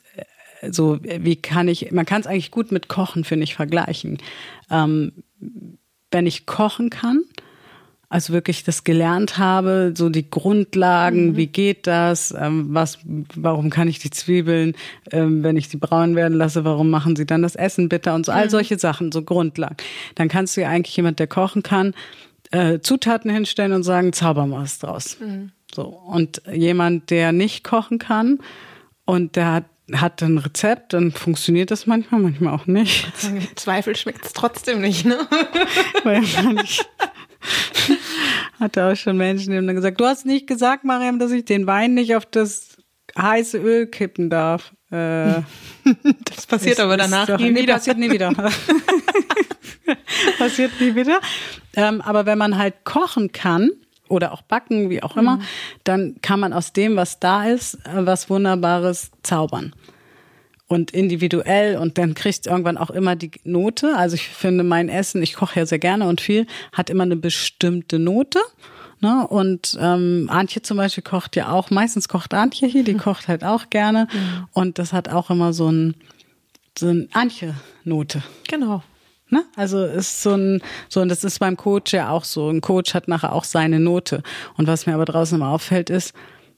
äh, 0.60 0.70
so, 0.70 0.98
wie 1.02 1.36
kann 1.36 1.68
ich, 1.68 1.90
man 1.90 2.06
kann 2.06 2.20
es 2.20 2.26
eigentlich 2.26 2.50
gut 2.50 2.70
mit 2.70 2.88
Kochen, 2.88 3.24
finde 3.24 3.44
ich, 3.44 3.54
vergleichen. 3.54 4.18
Ähm, 4.70 5.12
wenn 6.10 6.26
ich 6.26 6.44
kochen 6.44 6.90
kann, 6.90 7.22
also 8.10 8.32
wirklich 8.32 8.64
das 8.64 8.82
gelernt 8.84 9.38
habe, 9.38 9.94
so 9.96 10.10
die 10.10 10.28
Grundlagen, 10.28 11.28
mhm. 11.28 11.36
wie 11.36 11.46
geht 11.46 11.86
das, 11.86 12.34
ähm, 12.36 12.66
was, 12.70 12.98
warum 13.36 13.70
kann 13.70 13.88
ich 13.88 14.00
die 14.00 14.10
Zwiebeln, 14.10 14.74
ähm, 15.12 15.42
wenn 15.44 15.56
ich 15.56 15.68
die 15.68 15.76
braun 15.76 16.16
werden 16.16 16.36
lasse, 16.36 16.64
warum 16.64 16.90
machen 16.90 17.16
sie 17.16 17.24
dann 17.24 17.42
das 17.42 17.54
Essen 17.54 17.88
bitter 17.88 18.14
und 18.14 18.26
so, 18.26 18.32
all 18.32 18.46
mhm. 18.46 18.50
solche 18.50 18.78
Sachen, 18.78 19.12
so 19.12 19.22
Grundlagen. 19.22 19.76
Dann 20.16 20.28
kannst 20.28 20.56
du 20.56 20.60
ja 20.60 20.68
eigentlich 20.68 20.96
jemand, 20.96 21.20
der 21.20 21.28
kochen 21.28 21.62
kann, 21.62 21.94
äh, 22.50 22.80
Zutaten 22.80 23.30
hinstellen 23.30 23.72
und 23.72 23.84
sagen, 23.84 24.12
zauber 24.12 24.44
mal 24.44 24.62
was 24.62 24.80
draus. 24.80 25.16
Mhm. 25.20 25.52
So. 25.74 25.82
Und 25.82 26.42
jemand, 26.50 27.10
der 27.10 27.32
nicht 27.32 27.64
kochen 27.64 27.98
kann 27.98 28.40
und 29.04 29.36
der 29.36 29.52
hat 29.52 29.64
hat 29.92 30.22
ein 30.22 30.38
Rezept, 30.38 30.92
dann 30.92 31.10
funktioniert 31.10 31.70
das 31.72 31.86
manchmal, 31.86 32.20
manchmal 32.20 32.54
auch 32.54 32.66
nicht. 32.66 33.08
Im 33.24 33.56
Zweifel 33.56 33.96
schmeckt 33.96 34.24
es 34.24 34.32
trotzdem 34.32 34.80
nicht, 34.80 35.04
ne? 35.04 35.18
Weil 36.04 36.22
ich 36.22 36.84
hatte 38.60 38.84
auch 38.84 38.94
schon 38.94 39.16
Menschen, 39.16 39.50
die 39.50 39.56
haben 39.56 39.66
dann 39.66 39.76
gesagt, 39.76 40.00
du 40.00 40.04
hast 40.04 40.26
nicht 40.26 40.46
gesagt, 40.46 40.84
Mariam, 40.84 41.18
dass 41.18 41.32
ich 41.32 41.44
den 41.44 41.66
Wein 41.66 41.94
nicht 41.94 42.14
auf 42.14 42.26
das 42.26 42.76
heiße 43.18 43.58
Öl 43.58 43.86
kippen 43.86 44.30
darf. 44.30 44.72
Äh, 44.90 44.94
das 46.24 46.46
passiert 46.46 46.78
ist, 46.78 46.80
aber 46.80 46.96
danach 46.96 47.26
doch, 47.26 47.38
nie 47.38 47.50
nee, 47.50 47.62
wieder. 47.62 47.74
passiert 47.74 47.98
nie 47.98 48.10
wieder. 48.10 48.32
passiert 50.38 50.72
nie 50.80 50.94
wieder. 50.94 51.20
Ähm, 51.74 52.00
aber 52.00 52.26
wenn 52.26 52.38
man 52.38 52.58
halt 52.58 52.84
kochen 52.84 53.32
kann, 53.32 53.70
oder 54.10 54.32
auch 54.32 54.42
backen, 54.42 54.90
wie 54.90 55.02
auch 55.02 55.16
immer, 55.16 55.36
mhm. 55.36 55.42
dann 55.84 56.16
kann 56.20 56.40
man 56.40 56.52
aus 56.52 56.72
dem, 56.72 56.96
was 56.96 57.20
da 57.20 57.44
ist, 57.44 57.74
äh, 57.86 58.06
was 58.06 58.28
Wunderbares 58.28 59.10
zaubern. 59.22 59.74
Und 60.66 60.92
individuell 60.92 61.78
und 61.78 61.98
dann 61.98 62.14
kriegt 62.14 62.46
irgendwann 62.46 62.76
auch 62.76 62.90
immer 62.90 63.16
die 63.16 63.32
Note. 63.42 63.96
Also 63.96 64.14
ich 64.14 64.28
finde 64.28 64.62
mein 64.62 64.88
Essen, 64.88 65.20
ich 65.20 65.34
koche 65.34 65.58
ja 65.58 65.66
sehr 65.66 65.80
gerne 65.80 66.06
und 66.06 66.20
viel, 66.20 66.46
hat 66.72 66.90
immer 66.90 67.02
eine 67.02 67.16
bestimmte 67.16 67.98
Note. 67.98 68.38
Ne? 69.00 69.26
Und 69.26 69.76
ähm, 69.80 70.28
Antje 70.30 70.62
zum 70.62 70.76
Beispiel 70.76 71.02
kocht 71.02 71.34
ja 71.34 71.50
auch, 71.50 71.70
meistens 71.70 72.08
kocht 72.08 72.34
Antje 72.34 72.68
hier, 72.68 72.84
die 72.84 72.94
kocht 72.96 73.26
halt 73.26 73.42
auch 73.42 73.70
gerne. 73.70 74.06
Mhm. 74.12 74.46
Und 74.52 74.78
das 74.78 74.92
hat 74.92 75.08
auch 75.08 75.30
immer 75.30 75.52
so 75.52 75.70
ein, 75.70 75.94
so 76.78 76.86
ein 76.88 77.08
Antje-Note. 77.12 78.22
Genau. 78.48 78.84
Ne? 79.30 79.44
Also 79.56 79.84
ist 79.84 80.22
so 80.22 80.34
ein, 80.34 80.60
so, 80.88 81.00
und 81.00 81.08
das 81.08 81.24
ist 81.24 81.38
beim 81.38 81.56
Coach 81.56 81.92
ja 81.92 82.10
auch 82.10 82.24
so. 82.24 82.48
Ein 82.48 82.60
Coach 82.60 82.94
hat 82.94 83.08
nachher 83.08 83.32
auch 83.32 83.44
seine 83.44 83.80
Note. 83.80 84.22
Und 84.56 84.66
was 84.66 84.86
mir 84.86 84.94
aber 84.94 85.04
draußen 85.04 85.36
immer 85.36 85.48
auffällt, 85.48 85.90
ist, 85.90 86.14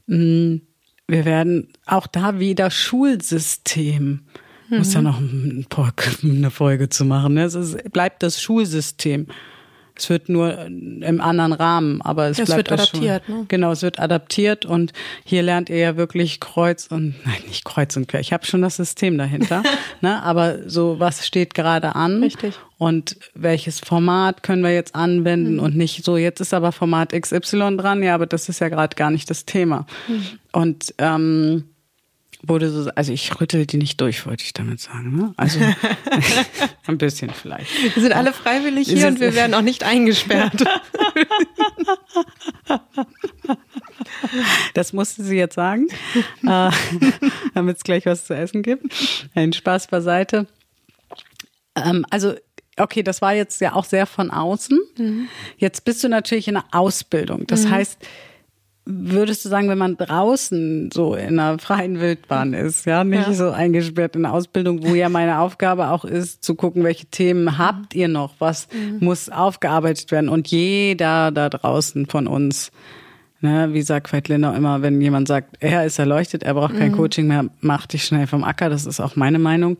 mh, 0.06 0.16
mm, 0.16 0.61
wir 1.08 1.24
werden 1.24 1.68
auch 1.85 2.06
da 2.06 2.38
wieder 2.38 2.70
Schulsystem. 2.70 4.20
Mhm. 4.68 4.78
Muss 4.78 4.94
ja 4.94 5.02
noch 5.02 5.20
eine 5.20 6.50
Folge 6.50 6.88
zu 6.88 7.04
machen. 7.04 7.35
Ne? 7.35 7.44
Es 7.44 7.54
ist, 7.54 7.92
bleibt 7.92 8.22
das 8.22 8.40
Schulsystem. 8.40 9.26
Es 9.94 10.09
wird 10.09 10.28
nur 10.28 10.59
im 10.64 11.20
anderen 11.20 11.52
Rahmen, 11.52 12.00
aber 12.02 12.28
es, 12.28 12.38
es 12.38 12.46
bleibt 12.46 12.70
wird 12.70 12.72
adaptiert. 12.72 13.24
Schon. 13.26 13.40
Ne? 13.40 13.44
Genau, 13.48 13.72
es 13.72 13.83
wird 13.83 13.98
adaptiert 13.98 14.64
und 14.64 14.92
hier 15.24 15.42
lernt 15.42 15.68
ihr 15.68 15.76
ja 15.76 15.96
wirklich 15.96 16.40
Kreuz 16.40 16.87
und 16.87 17.14
nein, 17.24 17.42
nicht 17.46 17.64
Kreuz 17.64 17.96
und 17.96 18.09
quer. 18.09 18.20
Ich 18.20 18.33
habe 18.33 18.46
schon 18.46 18.62
das 18.62 18.76
System 18.76 19.18
dahinter, 19.18 19.62
ne? 20.00 20.22
Aber 20.22 20.68
so 20.68 20.98
was 20.98 21.26
steht 21.26 21.55
gerade 21.55 21.94
an 21.94 22.22
Richtig. 22.22 22.55
und 22.78 23.16
welches 23.35 23.81
Format 23.81 24.42
können 24.42 24.62
wir 24.62 24.72
jetzt 24.72 24.94
anwenden 24.94 25.55
mhm. 25.55 25.61
und 25.61 25.76
nicht 25.76 26.05
so. 26.05 26.16
Jetzt 26.16 26.40
ist 26.40 26.55
aber 26.55 26.72
Format 26.72 27.12
XY 27.12 27.76
dran, 27.76 28.02
ja, 28.02 28.14
aber 28.14 28.26
das 28.26 28.48
ist 28.48 28.61
ja 28.61 28.68
gerade 28.68 28.96
gar 28.96 29.11
nicht 29.11 29.28
das 29.28 29.44
Thema. 29.44 29.87
Mhm. 30.09 30.26
Und 30.52 30.94
ähm, 30.98 31.64
wurde 32.42 32.70
so, 32.70 32.90
also 32.90 33.12
ich 33.12 33.40
rüttel 33.40 33.66
die 33.66 33.76
nicht 33.76 34.00
durch, 34.00 34.26
wollte 34.26 34.44
ich 34.44 34.52
damit 34.52 34.81
sagen. 34.81 35.16
Ne? 35.16 35.35
Also 35.37 35.61
ein 36.87 36.98
bisschen 36.98 37.31
vielleicht. 37.31 37.70
Wir 37.94 38.02
sind 38.02 38.12
alle 38.12 38.33
freiwillig 38.33 38.88
hier 38.88 39.09
und 39.09 39.20
wir 39.20 39.35
werden 39.35 39.55
auch 39.55 39.62
nicht 39.62 39.85
eingesperrt. 39.85 40.64
Das 44.74 44.92
musste 44.92 45.22
sie 45.22 45.37
jetzt 45.37 45.55
sagen, 45.55 45.88
äh, 46.46 46.70
damit 47.55 47.76
es 47.76 47.85
gleich 47.85 48.07
was 48.07 48.26
zu 48.26 48.35
essen 48.35 48.62
gibt. 48.62 48.85
Ein 49.35 49.52
Spaß 49.52 49.87
beiseite. 49.87 50.46
Ähm, 51.76 52.05
also 52.11 52.35
okay, 52.76 53.02
das 53.02 53.22
war 53.22 53.35
jetzt 53.35 53.61
ja 53.61 53.74
auch 53.74 53.85
sehr 53.85 54.07
von 54.07 54.31
außen. 54.31 54.78
Mhm. 54.98 55.28
Jetzt 55.59 55.85
bist 55.85 56.02
du 56.02 56.09
natürlich 56.09 56.48
in 56.48 56.57
einer 56.57 56.66
Ausbildung. 56.72 57.46
Das 57.46 57.64
mhm. 57.64 57.70
heißt, 57.70 57.98
würdest 58.85 59.45
du 59.45 59.49
sagen, 59.49 59.68
wenn 59.68 59.79
man 59.79 59.97
draußen 59.97 60.90
so 60.92 61.14
in 61.14 61.38
einer 61.38 61.59
freien 61.59 62.01
Wildbahn 62.01 62.53
ist, 62.53 62.85
ja, 62.85 63.05
nicht 63.05 63.29
ja. 63.29 63.33
so 63.33 63.51
eingesperrt 63.51 64.16
in 64.16 64.23
der 64.23 64.33
Ausbildung, 64.33 64.83
wo 64.83 64.95
ja 64.95 65.09
meine 65.09 65.38
Aufgabe 65.38 65.88
auch 65.90 66.05
ist, 66.05 66.42
zu 66.45 66.57
gucken, 66.57 66.83
welche 66.83 67.07
Themen 67.07 67.59
habt 67.59 67.95
ihr 67.95 68.09
noch, 68.09 68.35
was 68.40 68.66
mhm. 68.73 68.99
muss 69.01 69.29
aufgearbeitet 69.29 70.11
werden 70.11 70.29
und 70.29 70.49
jeder 70.49 71.31
da 71.31 71.49
draußen 71.49 72.07
von 72.07 72.27
uns, 72.27 72.73
ne, 73.40 73.68
wie 73.73 73.83
sagt 73.83 74.12
Veit 74.12 74.29
Lindau 74.29 74.53
immer, 74.53 74.83
wenn 74.83 75.01
jemand 75.01 75.29
sagt, 75.29 75.57
er 75.61 75.87
ist 75.87 76.01
erleuchtet, 76.01 76.42
er 76.42 76.55
braucht 76.55 76.77
kein 76.77 76.90
mhm. 76.90 76.97
Coaching 76.97 77.29
mehr, 77.29 77.47
mach 77.61 77.87
dich 77.87 78.05
schnell 78.05 78.27
vom 78.27 78.42
Acker, 78.42 78.68
das 78.68 78.87
ist 78.87 78.99
auch 78.99 79.14
meine 79.14 79.38
Meinung. 79.38 79.79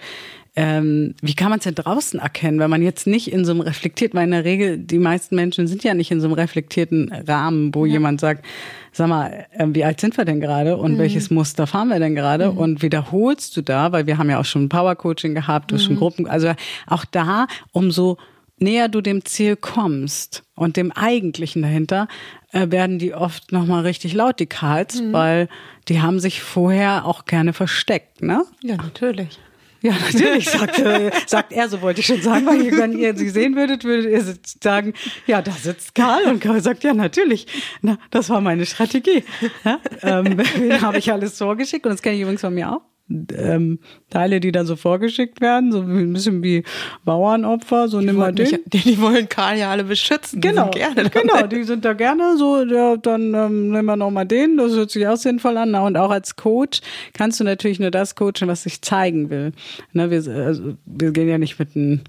Ähm, 0.55 1.15
wie 1.23 1.35
kann 1.35 1.49
man 1.49 1.61
es 1.61 1.65
denn 1.65 1.75
draußen 1.75 2.21
erkennen, 2.21 2.59
wenn 2.59 2.69
man 2.69 2.83
jetzt 2.83 3.07
nicht 3.07 3.33
in 3.33 3.47
so 3.47 3.53
einem 3.53 3.62
reflektiert, 3.62 4.15
weil 4.15 4.25
in 4.25 4.33
der 4.33 4.45
Regel 4.45 4.77
die 4.77 4.99
meisten 4.99 5.35
Menschen 5.35 5.67
sind 5.67 5.83
ja 5.83 5.95
nicht 5.95 6.11
in 6.11 6.21
so 6.21 6.27
einem 6.27 6.35
reflektierten 6.35 7.11
Rahmen, 7.11 7.75
wo 7.75 7.87
ja. 7.87 7.95
jemand 7.95 8.21
sagt, 8.21 8.45
sag 8.93 9.09
mal, 9.09 9.47
äh, 9.53 9.67
wie 9.69 9.83
alt 9.83 10.01
sind 10.01 10.17
wir 10.19 10.27
denn 10.27 10.41
gerade 10.41 10.77
und 10.77 10.95
mhm. 10.95 10.99
welches 10.99 11.31
Muster 11.31 11.67
fahren 11.67 11.88
wir 11.88 11.99
denn 11.99 12.15
gerade 12.15 12.51
mhm. 12.51 12.59
und 12.59 12.83
wiederholst 12.83 13.57
du 13.57 13.62
da, 13.62 13.93
weil 13.93 14.07
wir 14.07 14.19
haben 14.19 14.29
ja 14.29 14.38
auch 14.38 14.45
schon 14.45 14.69
Power 14.69 14.95
Coaching 14.95 15.35
gehabt, 15.35 15.71
du 15.71 15.77
mhm. 15.77 15.81
schon 15.81 15.97
Gruppen, 15.97 16.27
also 16.27 16.53
auch 16.87 17.07
da, 17.07 17.47
umso 17.73 18.19
näher 18.59 18.88
du 18.88 19.01
dem 19.01 19.25
Ziel 19.25 19.57
kommst 19.57 20.45
und 20.55 20.77
dem 20.77 20.93
Eigentlichen 20.93 21.62
dahinter, 21.62 22.09
äh, 22.53 22.71
werden 22.71 22.99
die 22.99 23.15
oft 23.15 23.53
nochmal 23.53 23.85
richtig 23.85 24.12
laut, 24.12 24.38
die 24.38 24.47
Karls, 24.47 25.01
mhm. 25.01 25.12
weil 25.15 25.49
die 25.88 26.03
haben 26.03 26.21
sich 26.21 26.43
vorher 26.43 27.07
auch 27.07 27.25
gerne 27.25 27.55
versteckt, 27.55 28.23
ne? 28.23 28.45
Ja, 28.62 28.77
natürlich. 28.77 29.38
Ja, 29.92 29.95
natürlich, 29.95 30.49
sagt, 30.49 30.79
äh, 30.79 31.11
sagt 31.27 31.53
er, 31.53 31.68
so 31.68 31.83
wollte 31.83 32.01
ich 32.01 32.07
schon 32.07 32.23
sagen, 32.23 32.47
weil 32.47 32.71
wenn 32.79 32.92
ihr 32.92 33.16
sie 33.16 33.29
sehen 33.29 33.57
würdet, 33.57 33.83
würdet 33.83 34.12
ihr 34.12 34.37
sagen, 34.62 34.95
ja, 35.27 35.42
da 35.42 35.51
sitzt 35.51 35.97
Karl. 35.97 36.25
Und 36.27 36.40
Karl 36.40 36.61
sagt, 36.61 36.85
ja, 36.85 36.95
natürlich. 36.95 37.49
Na, 37.81 37.99
das 38.11 38.31
war 38.31 38.40
meine 38.40 38.64
Strategie. 38.64 39.25
Ja, 39.64 39.81
ähm, 40.03 40.38
habe 40.83 40.99
ich 40.99 41.11
alles 41.11 41.37
vorgeschickt 41.37 41.85
und 41.85 41.90
das 41.90 42.01
kenne 42.01 42.14
ich 42.14 42.23
übrigens 42.23 42.42
von 42.42 42.55
mir 42.55 42.71
auch 42.71 42.91
ähm, 43.09 43.79
Teile, 44.11 44.41
die 44.41 44.53
dann 44.53 44.67
so 44.67 44.77
vorgeschickt 44.77 45.41
werden, 45.41 45.73
so 45.73 45.81
ein 45.81 46.12
bisschen 46.12 46.43
wie 46.43 46.65
Bauernopfer, 47.05 47.88
so 47.88 48.01
nimm 48.01 48.17
mal 48.17 48.33
den. 48.33 48.59
die, 48.67 48.79
die 48.79 49.01
wollen 49.01 49.29
Karl 49.29 49.59
ja 49.59 49.71
alle 49.71 49.85
beschützen. 49.85 50.41
Genau, 50.41 50.71
die 50.71 50.79
gerne 50.79 51.11
genau, 51.11 51.47
die 51.47 51.65
sind 51.65 51.85
da 51.85 51.93
gerne 51.93 52.37
so, 52.37 52.65
ja, 52.65 52.97
dann 52.97 53.35
ähm, 53.35 53.71
nehmen 53.71 53.87
wir 53.87 53.97
nochmal 53.97 54.27
den, 54.27 54.57
das 54.57 54.73
hört 54.73 54.91
sich 54.91 55.07
auch 55.07 55.17
sinnvoll 55.17 55.57
an. 55.57 55.75
Und 55.75 55.97
auch 55.97 56.11
als 56.11 56.37
Coach 56.37 56.81
kannst 57.12 57.41
du 57.41 57.45
natürlich 57.45 57.81
nur 57.81 57.91
das 57.91 58.15
coachen, 58.15 58.47
was 58.47 58.62
sich 58.62 58.83
zeigen 58.83 59.31
will. 59.31 59.53
Ne, 59.93 60.11
wir, 60.11 60.35
also, 60.35 60.75
wir 60.85 61.11
gehen 61.12 61.29
ja 61.29 61.38
nicht 61.38 61.59
mit 61.59 61.77
einem 61.77 62.01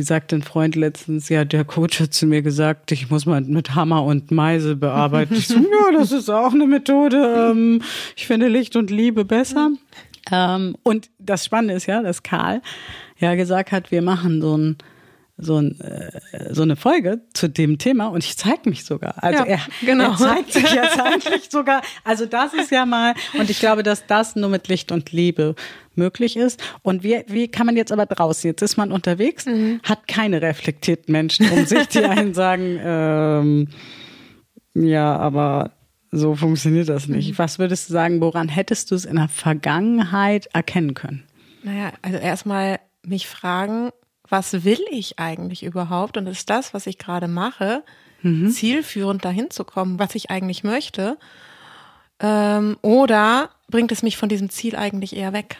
wie 0.00 0.02
sagt 0.02 0.32
ein 0.32 0.42
Freund 0.42 0.76
letztens, 0.76 1.28
ja, 1.28 1.44
der 1.44 1.64
Coach 1.64 2.00
hat 2.00 2.14
zu 2.14 2.26
mir 2.26 2.40
gesagt, 2.42 2.90
ich 2.90 3.10
muss 3.10 3.26
mal 3.26 3.40
mit 3.42 3.74
Hammer 3.74 4.04
und 4.04 4.30
Meise 4.30 4.76
bearbeiten. 4.76 5.34
Ich 5.34 5.48
so, 5.48 5.56
ja, 5.58 5.92
das 5.92 6.12
ist 6.12 6.30
auch 6.30 6.54
eine 6.54 6.66
Methode. 6.66 7.50
Ähm, 7.50 7.82
ich 8.16 8.26
finde 8.26 8.48
Licht 8.48 8.76
und 8.76 8.90
Liebe 8.90 9.26
besser. 9.26 9.72
Ähm, 10.30 10.76
und 10.82 11.10
das 11.18 11.44
Spannende 11.44 11.74
ist 11.74 11.86
ja, 11.86 12.02
dass 12.02 12.22
Karl 12.22 12.62
ja 13.18 13.34
gesagt 13.34 13.72
hat, 13.72 13.90
wir 13.90 14.02
machen 14.02 14.40
so 14.40 14.56
ein 14.56 14.78
so, 15.40 15.56
ein, 15.56 15.80
äh, 15.80 16.52
so 16.52 16.62
eine 16.62 16.76
Folge 16.76 17.22
zu 17.32 17.48
dem 17.48 17.78
Thema 17.78 18.08
und 18.08 18.24
ich 18.24 18.36
zeige 18.36 18.68
mich 18.68 18.84
sogar. 18.84 19.22
Also 19.22 19.44
ja, 19.44 19.46
er, 19.46 19.60
genau. 19.80 20.10
er 20.10 20.16
zeigt 20.16 20.52
sich 20.52 20.70
jetzt 20.70 21.00
eigentlich 21.00 21.50
sogar. 21.50 21.82
Also 22.04 22.26
das 22.26 22.54
ist 22.54 22.70
ja 22.70 22.84
mal, 22.86 23.14
und 23.38 23.50
ich 23.50 23.58
glaube, 23.58 23.82
dass 23.82 24.06
das 24.06 24.36
nur 24.36 24.50
mit 24.50 24.68
Licht 24.68 24.92
und 24.92 25.12
Liebe 25.12 25.54
möglich 25.94 26.36
ist. 26.36 26.62
Und 26.82 27.02
wie, 27.02 27.24
wie 27.26 27.48
kann 27.48 27.66
man 27.66 27.76
jetzt 27.76 27.92
aber 27.92 28.06
draußen? 28.06 28.48
Jetzt 28.48 28.62
ist 28.62 28.76
man 28.76 28.92
unterwegs, 28.92 29.46
mhm. 29.46 29.80
hat 29.82 30.06
keine 30.06 30.42
reflektierten 30.42 31.12
Menschen 31.12 31.50
um 31.50 31.64
sich, 31.64 31.88
die 31.88 32.04
einen 32.04 32.34
sagen, 32.34 32.78
ähm, 32.82 33.68
ja, 34.74 35.16
aber 35.16 35.72
so 36.12 36.34
funktioniert 36.34 36.88
das 36.88 37.06
nicht. 37.06 37.32
Mhm. 37.32 37.38
Was 37.38 37.58
würdest 37.58 37.88
du 37.88 37.92
sagen, 37.92 38.20
woran 38.20 38.48
hättest 38.48 38.90
du 38.90 38.94
es 38.94 39.04
in 39.04 39.16
der 39.16 39.28
Vergangenheit 39.28 40.46
erkennen 40.52 40.94
können? 40.94 41.24
Naja, 41.62 41.92
also 42.02 42.18
erstmal 42.18 42.80
mich 43.02 43.26
fragen, 43.28 43.90
was 44.28 44.64
will 44.64 44.80
ich 44.90 45.18
eigentlich 45.18 45.62
überhaupt? 45.62 46.16
Und 46.16 46.26
ist 46.26 46.50
das, 46.50 46.74
was 46.74 46.86
ich 46.86 46.98
gerade 46.98 47.28
mache, 47.28 47.82
mhm. 48.22 48.50
zielführend 48.50 49.24
dahin 49.24 49.50
zu 49.50 49.64
kommen, 49.64 49.98
was 49.98 50.14
ich 50.14 50.30
eigentlich 50.30 50.64
möchte? 50.64 51.16
Ähm, 52.20 52.76
oder 52.82 53.50
bringt 53.68 53.92
es 53.92 54.02
mich 54.02 54.16
von 54.16 54.28
diesem 54.28 54.50
Ziel 54.50 54.76
eigentlich 54.76 55.16
eher 55.16 55.32
weg? 55.32 55.56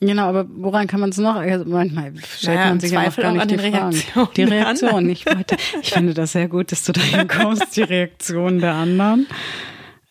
Genau, 0.00 0.24
aber 0.24 0.46
woran 0.48 0.86
kann 0.86 1.00
man 1.00 1.10
es 1.10 1.18
noch? 1.18 1.36
Also 1.36 1.64
manchmal 1.66 2.12
stellt 2.36 2.58
naja, 2.58 2.68
man 2.70 2.80
sich 2.80 2.90
ja 2.90 3.08
auch 3.08 3.16
gar 3.16 3.32
nicht 3.32 3.50
die 3.50 3.58
Fragen. 3.58 4.02
Die 4.36 4.42
Reaktion. 4.42 5.08
Ich, 5.08 5.24
wollte, 5.26 5.56
ich 5.80 5.90
finde 5.90 6.14
das 6.14 6.32
sehr 6.32 6.48
gut, 6.48 6.72
dass 6.72 6.84
du 6.84 6.92
dahin 6.92 7.28
kommst, 7.28 7.76
die 7.76 7.82
Reaktion 7.82 8.58
der 8.58 8.74
anderen. 8.74 9.26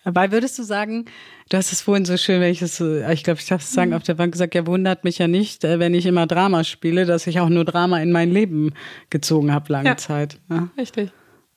Weil 0.06 0.32
würdest 0.32 0.58
du 0.58 0.63
sagen, 0.63 1.06
du 1.50 1.58
hast 1.58 1.72
es 1.72 1.82
vorhin 1.82 2.06
so 2.06 2.17
schön, 2.17 2.41
wenn 2.41 2.52
ich 2.52 2.62
es 2.62 2.80
ich 2.80 3.24
glaube, 3.24 3.39
ich 3.39 3.46
darf 3.48 3.62
es 3.62 3.72
sagen, 3.72 3.91
mhm. 3.91 3.98
auf 3.98 4.04
der 4.04 4.15
Bank 4.15 4.32
gesagt, 4.32 4.56
ja, 4.56 4.65
wundert 4.65 5.04
mich 5.04 5.17
ja 5.17 5.28
nicht, 5.28 5.63
äh, 5.63 5.80
wenn 5.80 5.93
ich 5.93 6.06
immer 6.06 6.28
Drama 6.28 6.63
spiele, 6.63 7.06
dass 7.06 7.28
ich 7.28 7.39
auch 7.39 7.50
nur 7.50 7.63
Drama 7.63 8.00
in 8.00 8.12
mein 8.12 8.32
Leben 8.32 8.74
gezogen 9.10 9.54
habe 9.54 9.72
lange 9.72 9.89
ja, 9.89 9.98
Zeit. 9.98 10.39
Ja? 10.50 10.69
Richtig. 10.78 11.12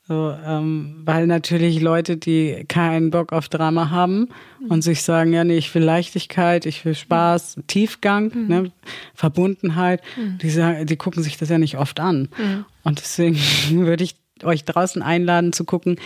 So, 0.07 0.33
ähm, 0.45 1.01
weil 1.03 1.27
natürlich 1.27 1.81
Leute, 1.81 2.15
die 2.15 2.63
keinen 2.69 3.11
Bock 3.11 3.33
auf 3.33 3.49
Drama 3.49 3.89
haben 3.89 4.29
mhm. 4.61 4.67
und 4.69 4.81
sich 4.81 5.03
sagen, 5.03 5.33
ja, 5.33 5.43
nee, 5.43 5.57
ich 5.57 5.73
will 5.75 5.83
Leichtigkeit, 5.83 6.65
ich 6.65 6.85
will 6.85 6.95
Spaß, 6.95 7.57
mhm. 7.57 7.67
Tiefgang, 7.67 8.31
mhm. 8.33 8.47
ne, 8.47 8.71
Verbundenheit, 9.13 10.01
mhm. 10.15 10.37
die, 10.37 10.49
sagen, 10.49 10.85
die 10.85 10.95
gucken 10.95 11.23
sich 11.23 11.35
das 11.35 11.49
ja 11.49 11.57
nicht 11.57 11.77
oft 11.77 11.99
an. 11.99 12.29
Mhm. 12.37 12.65
Und 12.83 12.99
deswegen 12.99 13.37
würde 13.85 14.05
ich 14.05 14.15
euch 14.43 14.63
draußen 14.63 15.01
einladen 15.01 15.51
zu 15.51 15.65
gucken, 15.65 15.97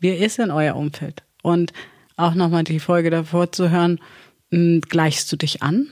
wie 0.00 0.08
ist 0.08 0.38
denn 0.38 0.50
euer 0.50 0.74
Umfeld? 0.74 1.22
Und 1.42 1.74
auch 2.16 2.34
nochmal 2.34 2.64
die 2.64 2.80
Folge 2.80 3.10
davor 3.10 3.52
zu 3.52 3.70
hören, 3.70 4.00
mh, 4.50 4.58
hm, 4.58 4.80
gleichst 4.80 5.30
du 5.30 5.36
dich 5.36 5.62
an? 5.62 5.88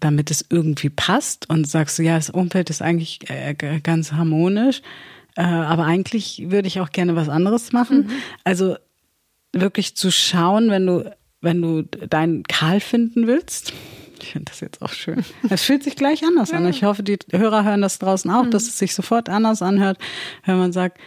damit 0.00 0.30
es 0.30 0.42
irgendwie 0.48 0.88
passt 0.88 1.50
und 1.50 1.68
sagst 1.68 1.98
du, 1.98 2.02
ja, 2.02 2.16
das 2.16 2.30
Umfeld 2.30 2.70
ist 2.70 2.80
eigentlich 2.80 3.28
äh, 3.28 3.54
ganz 3.82 4.12
harmonisch 4.12 4.80
äh, 5.36 5.42
aber 5.42 5.84
eigentlich 5.84 6.50
würde 6.50 6.68
ich 6.68 6.80
auch 6.80 6.90
gerne 6.90 7.16
was 7.16 7.28
anderes 7.28 7.72
machen. 7.72 8.06
Mhm. 8.06 8.10
Also 8.44 8.76
wirklich 9.52 9.96
zu 9.96 10.10
schauen, 10.10 10.70
wenn 10.70 10.86
du, 10.86 11.14
wenn 11.40 11.62
du 11.62 11.82
deinen 11.82 12.42
Karl 12.44 12.80
finden 12.80 13.26
willst. 13.26 13.72
Ich 14.20 14.32
finde 14.32 14.50
das 14.50 14.60
jetzt 14.60 14.82
auch 14.82 14.92
schön. 14.92 15.24
Es 15.50 15.62
fühlt 15.62 15.82
sich 15.82 15.96
gleich 15.96 16.24
anders 16.24 16.50
ja. 16.50 16.58
an. 16.58 16.68
Ich 16.68 16.84
hoffe, 16.84 17.02
die 17.02 17.18
Hörer 17.30 17.64
hören 17.64 17.82
das 17.82 17.98
draußen 17.98 18.30
auch, 18.30 18.44
mhm. 18.44 18.50
dass 18.50 18.64
es 18.64 18.78
sich 18.78 18.94
sofort 18.94 19.28
anders 19.28 19.62
anhört, 19.62 19.98
wenn 20.44 20.58
man 20.58 20.72
sagt, 20.72 20.98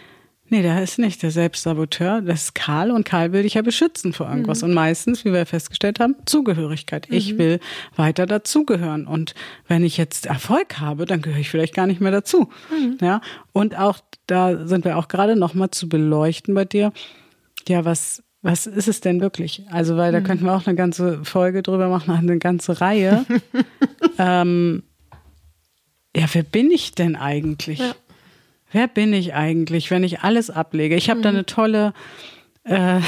Nee, 0.48 0.62
der 0.62 0.84
ist 0.84 1.00
nicht 1.00 1.24
der 1.24 1.32
Selbstsaboteur, 1.32 2.22
das 2.22 2.44
ist 2.44 2.56
Karl 2.56 2.92
und 2.92 3.04
Karl 3.04 3.32
will 3.32 3.44
dich 3.44 3.56
ja 3.56 3.64
beschützen 3.64 4.14
vor 4.14 4.30
irgendwas. 4.30 4.62
Mhm. 4.62 4.70
Und 4.70 4.74
meistens, 4.76 5.26
wie 5.26 5.34
wir 5.34 5.46
festgestellt 5.48 6.00
haben, 6.00 6.16
Zugehörigkeit. 6.26 7.10
Mhm. 7.10 7.18
Ich 7.18 7.38
will 7.40 7.60
weiter 7.96 8.28
dazugehören. 8.28 9.08
Und 9.08 9.34
wenn 9.68 9.84
ich 9.84 9.98
jetzt 9.98 10.28
Erfolg 10.28 10.80
habe, 10.80 11.06
dann 11.06 11.24
gehöre 11.24 11.40
ich 11.40 11.50
vielleicht 11.50 11.74
gar 11.74 11.88
nicht 11.88 12.00
mehr 12.00 12.12
dazu. 12.12 12.50
Mhm. 12.70 12.98
Ja. 13.02 13.22
Und 13.54 13.78
auch 13.78 14.00
da 14.28 14.68
sind 14.68 14.86
wir 14.86 14.98
auch 14.98 15.08
gerade 15.08 15.36
nochmal 15.36 15.72
zu 15.72 15.90
beleuchten 15.90 16.54
bei 16.54 16.66
dir. 16.66 16.94
Ja, 17.68 17.84
was, 17.84 18.22
was 18.44 18.68
ist 18.68 18.88
es 18.88 19.02
denn 19.02 19.22
wirklich? 19.22 19.64
Also, 19.72 19.98
weil 19.98 20.12
da 20.12 20.20
mhm. 20.20 20.26
könnten 20.26 20.46
wir 20.46 20.54
auch 20.54 20.68
eine 20.68 20.76
ganze 20.76 21.26
Folge 21.26 21.64
drüber 21.64 21.90
machen, 21.90 22.14
eine 22.14 22.38
ganze 22.38 22.82
Reihe. 22.82 23.26
ähm, 24.20 24.84
ja, 26.16 26.28
wer 26.32 26.44
bin 26.44 26.70
ich 26.70 26.94
denn 26.94 27.16
eigentlich? 27.16 27.80
Ja 27.80 27.96
wer 28.76 28.88
bin 28.90 29.14
ich 29.14 29.34
eigentlich, 29.34 29.90
wenn 29.90 30.04
ich 30.04 30.20
alles 30.20 30.50
ablege? 30.50 30.96
Ich 30.96 31.10
habe 31.10 31.20
mhm. 31.20 31.24
da 31.24 31.30
eine 31.30 31.46
tolle, 31.46 31.94
äh, 32.66 33.00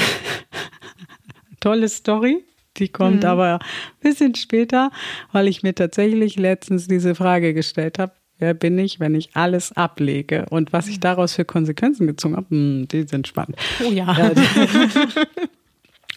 tolle 1.60 1.88
Story. 1.88 2.42
Die 2.78 2.88
kommt 2.88 3.22
mhm. 3.22 3.28
aber 3.28 3.54
ein 3.54 3.60
bisschen 4.00 4.34
später, 4.34 4.90
weil 5.32 5.46
ich 5.46 5.62
mir 5.62 5.74
tatsächlich 5.74 6.36
letztens 6.36 6.88
diese 6.88 7.14
Frage 7.14 7.52
gestellt 7.52 7.98
habe. 7.98 8.12
Wer 8.38 8.54
bin 8.54 8.78
ich, 8.78 8.98
wenn 9.00 9.14
ich 9.14 9.36
alles 9.36 9.72
ablege? 9.72 10.46
Und 10.48 10.72
was 10.72 10.86
ich 10.86 10.96
mhm. 10.96 11.02
daraus 11.02 11.34
für 11.34 11.44
Konsequenzen 11.44 12.06
gezogen 12.06 12.36
habe, 12.36 12.46
hm, 12.48 12.88
die 12.88 13.02
sind 13.02 13.28
spannend. 13.28 13.56
Oh 13.84 13.92
ja. 13.92 14.16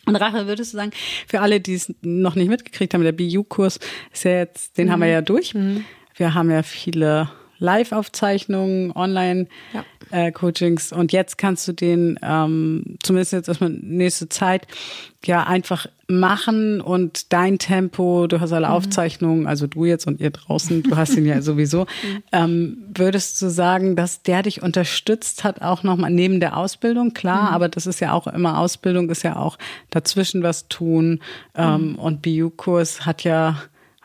Und 0.05 0.15
Rache, 0.15 0.47
würdest 0.47 0.73
du 0.73 0.77
sagen, 0.77 0.91
für 1.27 1.41
alle, 1.41 1.59
die 1.59 1.73
es 1.73 1.93
noch 2.01 2.35
nicht 2.35 2.47
mitgekriegt 2.47 2.93
haben, 2.93 3.03
der 3.03 3.11
BU-Kurs 3.11 3.79
ist 4.13 4.23
ja 4.23 4.31
jetzt, 4.31 4.77
den 4.77 4.87
mhm. 4.87 4.91
haben 4.91 5.01
wir 5.01 5.07
ja 5.09 5.21
durch. 5.21 5.53
Mhm. 5.53 5.83
Wir 6.15 6.33
haben 6.33 6.49
ja 6.51 6.63
viele 6.63 7.29
Live-Aufzeichnungen, 7.61 8.91
Online-Coachings. 8.91 10.89
Ja. 10.89 10.97
Äh, 10.97 10.99
und 10.99 11.13
jetzt 11.13 11.37
kannst 11.37 11.67
du 11.67 11.73
den, 11.73 12.19
ähm, 12.23 12.97
zumindest 13.03 13.33
jetzt 13.33 13.47
erstmal 13.47 13.69
nächste 13.69 14.27
Zeit, 14.29 14.67
ja 15.23 15.43
einfach 15.43 15.85
machen 16.07 16.81
und 16.81 17.31
dein 17.31 17.59
Tempo, 17.59 18.25
du 18.25 18.41
hast 18.41 18.51
alle 18.51 18.67
mhm. 18.67 18.73
Aufzeichnungen, 18.73 19.45
also 19.45 19.67
du 19.67 19.85
jetzt 19.85 20.07
und 20.07 20.19
ihr 20.19 20.31
draußen, 20.31 20.81
du 20.81 20.97
hast 20.97 21.15
ihn 21.15 21.27
ja 21.27 21.39
sowieso. 21.43 21.81
Mhm. 21.81 22.23
Ähm, 22.31 22.77
würdest 22.95 23.39
du 23.41 23.49
sagen, 23.49 23.95
dass 23.95 24.23
der 24.23 24.41
dich 24.41 24.63
unterstützt 24.63 25.43
hat, 25.43 25.61
auch 25.61 25.83
nochmal 25.83 26.09
neben 26.09 26.39
der 26.39 26.57
Ausbildung? 26.57 27.13
Klar, 27.13 27.49
mhm. 27.49 27.55
aber 27.55 27.69
das 27.69 27.85
ist 27.85 27.99
ja 27.99 28.13
auch 28.13 28.25
immer 28.25 28.57
Ausbildung, 28.57 29.09
ist 29.11 29.21
ja 29.23 29.35
auch 29.35 29.59
dazwischen 29.91 30.41
was 30.41 30.67
tun. 30.67 31.19
Ähm, 31.53 31.91
mhm. 31.91 31.95
Und 31.95 32.21
BU-Kurs 32.23 33.05
hat 33.05 33.23
ja 33.23 33.61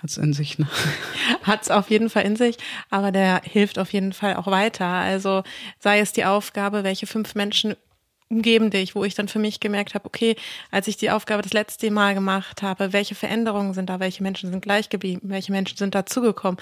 Hat's 0.06 0.18
in 0.18 0.32
sich, 0.32 0.56
ne? 0.56 0.68
Hat's 1.42 1.68
auf 1.68 1.90
jeden 1.90 2.10
Fall 2.10 2.22
in 2.22 2.36
sich, 2.36 2.58
aber 2.90 3.10
der 3.10 3.40
hilft 3.42 3.76
auf 3.76 3.92
jeden 3.92 4.12
Fall 4.12 4.36
auch 4.36 4.46
weiter. 4.46 4.86
Also 4.86 5.42
sei 5.80 5.98
es 5.98 6.12
die 6.12 6.24
Aufgabe, 6.24 6.84
welche 6.84 7.08
fünf 7.08 7.34
Menschen 7.34 7.74
umgeben 8.28 8.70
dich, 8.70 8.94
wo 8.94 9.04
ich 9.04 9.14
dann 9.14 9.28
für 9.28 9.38
mich 9.38 9.60
gemerkt 9.60 9.94
habe, 9.94 10.04
okay, 10.04 10.34
als 10.70 10.88
ich 10.88 10.96
die 10.96 11.10
Aufgabe 11.10 11.42
das 11.42 11.52
letzte 11.52 11.90
Mal 11.90 12.14
gemacht 12.14 12.62
habe, 12.62 12.92
welche 12.92 13.14
Veränderungen 13.14 13.72
sind 13.72 13.88
da, 13.88 14.00
welche 14.00 14.22
Menschen 14.22 14.50
sind 14.50 14.60
gleich 14.60 14.88
geblieben, 14.88 15.20
welche 15.24 15.52
Menschen 15.52 15.78
sind 15.78 15.94
dazugekommen, 15.94 16.60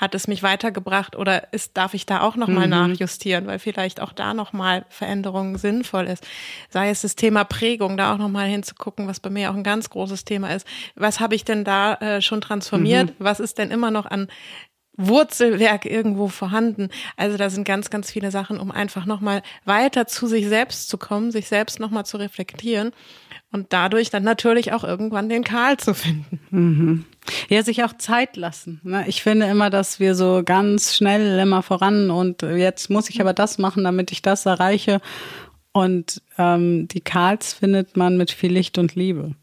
hat 0.00 0.14
es 0.14 0.26
mich 0.26 0.42
weitergebracht 0.42 1.14
oder 1.14 1.52
ist, 1.52 1.76
darf 1.76 1.92
ich 1.92 2.06
da 2.06 2.22
auch 2.22 2.36
nochmal 2.36 2.64
mhm. 2.64 2.70
nachjustieren, 2.70 3.46
weil 3.46 3.58
vielleicht 3.58 4.00
auch 4.00 4.12
da 4.12 4.32
nochmal 4.32 4.86
Veränderungen 4.88 5.58
sinnvoll 5.58 6.06
ist. 6.06 6.26
Sei 6.70 6.88
es 6.88 7.02
das 7.02 7.14
Thema 7.14 7.44
Prägung, 7.44 7.96
da 7.96 8.14
auch 8.14 8.18
nochmal 8.18 8.48
hinzugucken, 8.48 9.06
was 9.06 9.20
bei 9.20 9.28
mir 9.28 9.50
auch 9.50 9.54
ein 9.54 9.64
ganz 9.64 9.90
großes 9.90 10.24
Thema 10.24 10.54
ist. 10.54 10.66
Was 10.94 11.20
habe 11.20 11.34
ich 11.34 11.44
denn 11.44 11.64
da 11.64 11.94
äh, 11.94 12.22
schon 12.22 12.40
transformiert? 12.40 13.10
Mhm. 13.10 13.14
Was 13.24 13.38
ist 13.38 13.58
denn 13.58 13.70
immer 13.70 13.90
noch 13.90 14.06
an 14.06 14.28
Wurzelwerk 14.96 15.86
irgendwo 15.86 16.28
vorhanden. 16.28 16.88
Also 17.16 17.36
da 17.36 17.50
sind 17.50 17.64
ganz, 17.64 17.90
ganz 17.90 18.10
viele 18.10 18.30
Sachen, 18.30 18.60
um 18.60 18.70
einfach 18.70 19.06
nochmal 19.06 19.42
weiter 19.64 20.06
zu 20.06 20.26
sich 20.26 20.46
selbst 20.48 20.88
zu 20.88 20.98
kommen, 20.98 21.30
sich 21.30 21.48
selbst 21.48 21.80
nochmal 21.80 22.04
zu 22.04 22.18
reflektieren 22.18 22.92
und 23.52 23.72
dadurch 23.72 24.10
dann 24.10 24.22
natürlich 24.22 24.72
auch 24.72 24.84
irgendwann 24.84 25.28
den 25.28 25.44
Karl 25.44 25.76
zu 25.76 25.94
finden. 25.94 26.40
Mhm. 26.50 27.04
Ja, 27.48 27.62
sich 27.62 27.84
auch 27.84 27.96
Zeit 27.96 28.36
lassen. 28.36 28.80
Ne? 28.82 29.04
Ich 29.06 29.22
finde 29.22 29.46
immer, 29.46 29.70
dass 29.70 30.00
wir 30.00 30.14
so 30.14 30.42
ganz 30.44 30.94
schnell 30.96 31.38
immer 31.38 31.62
voran 31.62 32.10
und 32.10 32.42
jetzt 32.42 32.90
muss 32.90 33.08
ich 33.10 33.20
aber 33.20 33.32
das 33.32 33.58
machen, 33.58 33.84
damit 33.84 34.10
ich 34.12 34.22
das 34.22 34.46
erreiche. 34.46 35.00
Und 35.72 36.20
ähm, 36.36 36.88
die 36.88 37.00
Karls 37.00 37.54
findet 37.54 37.96
man 37.96 38.16
mit 38.16 38.30
viel 38.30 38.52
Licht 38.52 38.76
und 38.76 38.94
Liebe. 38.94 39.34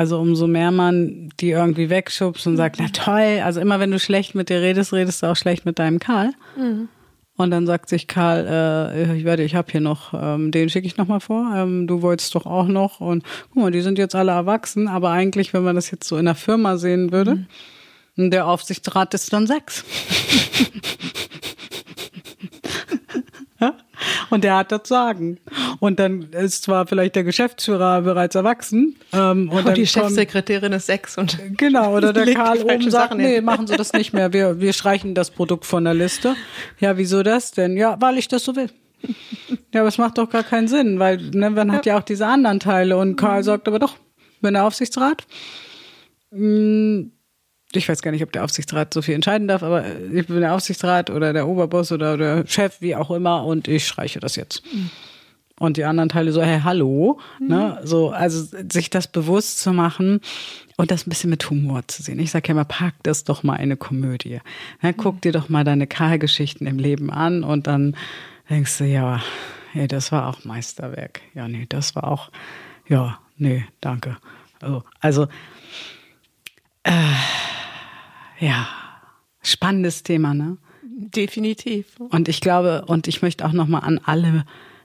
Also 0.00 0.18
umso 0.18 0.46
mehr 0.46 0.70
man 0.70 1.28
die 1.40 1.50
irgendwie 1.50 1.90
wegschubst 1.90 2.46
und 2.46 2.56
sagt, 2.56 2.76
na 2.78 2.88
toll, 2.88 3.42
also 3.44 3.60
immer 3.60 3.80
wenn 3.80 3.90
du 3.90 3.98
schlecht 3.98 4.34
mit 4.34 4.48
dir 4.48 4.62
redest, 4.62 4.94
redest 4.94 5.22
du 5.22 5.26
auch 5.26 5.36
schlecht 5.36 5.66
mit 5.66 5.78
deinem 5.78 5.98
Karl. 5.98 6.32
Mhm. 6.56 6.88
Und 7.36 7.50
dann 7.50 7.66
sagt 7.66 7.90
sich 7.90 8.06
Karl, 8.06 8.46
äh, 8.48 9.18
ich 9.18 9.24
werde, 9.24 9.42
ich 9.42 9.54
habe 9.56 9.70
hier 9.70 9.82
noch, 9.82 10.14
ähm, 10.14 10.52
den 10.52 10.70
schicke 10.70 10.86
ich 10.86 10.96
noch 10.96 11.06
mal 11.06 11.20
vor. 11.20 11.52
Ähm, 11.54 11.86
du 11.86 12.00
wolltest 12.00 12.34
doch 12.34 12.46
auch 12.46 12.66
noch. 12.66 13.02
Und 13.02 13.24
guck 13.52 13.62
mal, 13.62 13.70
die 13.70 13.82
sind 13.82 13.98
jetzt 13.98 14.14
alle 14.14 14.32
erwachsen, 14.32 14.88
aber 14.88 15.10
eigentlich, 15.10 15.52
wenn 15.52 15.64
man 15.64 15.76
das 15.76 15.90
jetzt 15.90 16.08
so 16.08 16.16
in 16.16 16.24
der 16.24 16.34
Firma 16.34 16.78
sehen 16.78 17.12
würde, 17.12 17.44
mhm. 18.16 18.30
der 18.30 18.46
Aufsichtsrat 18.46 19.12
ist 19.12 19.30
dann 19.34 19.46
sechs. 19.46 19.84
Und 24.30 24.44
der 24.44 24.56
hat 24.56 24.72
das 24.72 24.82
Sagen. 24.84 25.38
Und 25.78 25.98
dann 25.98 26.32
ist 26.32 26.64
zwar 26.64 26.86
vielleicht 26.86 27.16
der 27.16 27.24
Geschäftsführer 27.24 28.02
bereits 28.02 28.34
erwachsen. 28.34 28.96
Ähm, 29.12 29.50
und, 29.50 29.66
und 29.66 29.76
die 29.76 29.86
Chefsekretärin 29.86 30.72
ist 30.72 30.86
sechs 30.86 31.18
und 31.18 31.38
genau 31.56 31.96
oder 31.96 32.12
der 32.12 32.32
Karl 32.34 32.62
oben 32.62 32.90
sagt, 32.90 33.14
nee, 33.14 33.40
machen 33.40 33.66
Sie 33.66 33.76
das 33.76 33.92
nicht 33.92 34.12
mehr. 34.12 34.32
Wir 34.32 34.60
wir 34.60 34.72
streichen 34.72 35.14
das 35.14 35.30
Produkt 35.30 35.64
von 35.64 35.84
der 35.84 35.94
Liste. 35.94 36.36
Ja, 36.78 36.96
wieso 36.96 37.22
das 37.22 37.52
denn? 37.52 37.76
Ja, 37.76 37.96
weil 38.00 38.18
ich 38.18 38.28
das 38.28 38.44
so 38.44 38.56
will. 38.56 38.70
Ja, 39.72 39.80
aber 39.80 39.88
es 39.88 39.98
macht 39.98 40.18
doch 40.18 40.28
gar 40.28 40.42
keinen 40.42 40.68
Sinn, 40.68 40.98
weil 40.98 41.16
ne, 41.16 41.50
man 41.50 41.72
hat 41.72 41.86
ja 41.86 41.98
auch 41.98 42.02
diese 42.02 42.26
anderen 42.26 42.60
Teile 42.60 42.96
und 42.98 43.16
Karl 43.16 43.42
sagt 43.42 43.66
aber 43.66 43.78
doch, 43.78 43.96
wenn 44.40 44.54
der 44.54 44.64
Aufsichtsrat 44.64 45.26
mh, 46.30 46.38
hm, 46.38 47.12
ich 47.72 47.88
weiß 47.88 48.02
gar 48.02 48.10
nicht, 48.10 48.22
ob 48.22 48.32
der 48.32 48.44
Aufsichtsrat 48.44 48.92
so 48.92 49.02
viel 49.02 49.14
entscheiden 49.14 49.48
darf, 49.48 49.62
aber 49.62 49.84
ich 50.12 50.26
bin 50.26 50.40
der 50.40 50.54
Aufsichtsrat 50.54 51.10
oder 51.10 51.32
der 51.32 51.46
Oberboss 51.46 51.92
oder 51.92 52.16
der 52.16 52.46
Chef, 52.46 52.80
wie 52.80 52.96
auch 52.96 53.10
immer, 53.10 53.44
und 53.44 53.68
ich 53.68 53.86
streiche 53.86 54.20
das 54.20 54.36
jetzt. 54.36 54.62
Mhm. 54.72 54.90
Und 55.58 55.76
die 55.76 55.84
anderen 55.84 56.08
Teile 56.08 56.32
so, 56.32 56.42
hey, 56.42 56.60
hallo, 56.64 57.20
mhm. 57.38 57.46
ne, 57.46 57.80
so, 57.84 58.10
also 58.10 58.58
sich 58.72 58.90
das 58.90 59.06
bewusst 59.06 59.58
zu 59.58 59.72
machen 59.72 60.20
und 60.78 60.90
das 60.90 61.06
ein 61.06 61.10
bisschen 61.10 61.30
mit 61.30 61.48
Humor 61.50 61.86
zu 61.86 62.02
sehen. 62.02 62.18
Ich 62.18 62.30
sage 62.30 62.48
ja 62.48 62.52
immer, 62.52 62.64
pack 62.64 62.94
das 63.02 63.24
doch 63.24 63.42
mal 63.42 63.56
eine 63.56 63.76
Komödie. 63.76 64.40
Ne, 64.82 64.94
guck 64.94 65.16
mhm. 65.16 65.20
dir 65.20 65.32
doch 65.32 65.48
mal 65.48 65.62
deine 65.62 65.86
Karl-Geschichten 65.86 66.66
im 66.66 66.78
Leben 66.78 67.10
an 67.10 67.44
und 67.44 67.66
dann 67.66 67.96
denkst 68.48 68.78
du, 68.78 68.84
ja, 68.84 69.22
hey, 69.72 69.86
das 69.86 70.10
war 70.10 70.28
auch 70.28 70.44
Meisterwerk. 70.44 71.20
Ja, 71.34 71.46
nee, 71.46 71.66
das 71.68 71.94
war 71.94 72.04
auch, 72.04 72.30
ja, 72.88 73.18
nee, 73.36 73.64
danke. 73.80 74.16
Also, 74.60 74.82
also 75.00 75.26
äh, 76.82 76.92
ja, 78.40 78.68
spannendes 79.42 80.02
Thema, 80.02 80.34
ne? 80.34 80.56
Definitiv. 80.82 81.98
Und 81.98 82.28
ich 82.28 82.40
glaube, 82.40 82.84
und 82.86 83.08
ich 83.08 83.22
möchte 83.22 83.44
auch 83.44 83.52
nochmal 83.52 83.82
an 83.84 84.00
alle 84.04 84.44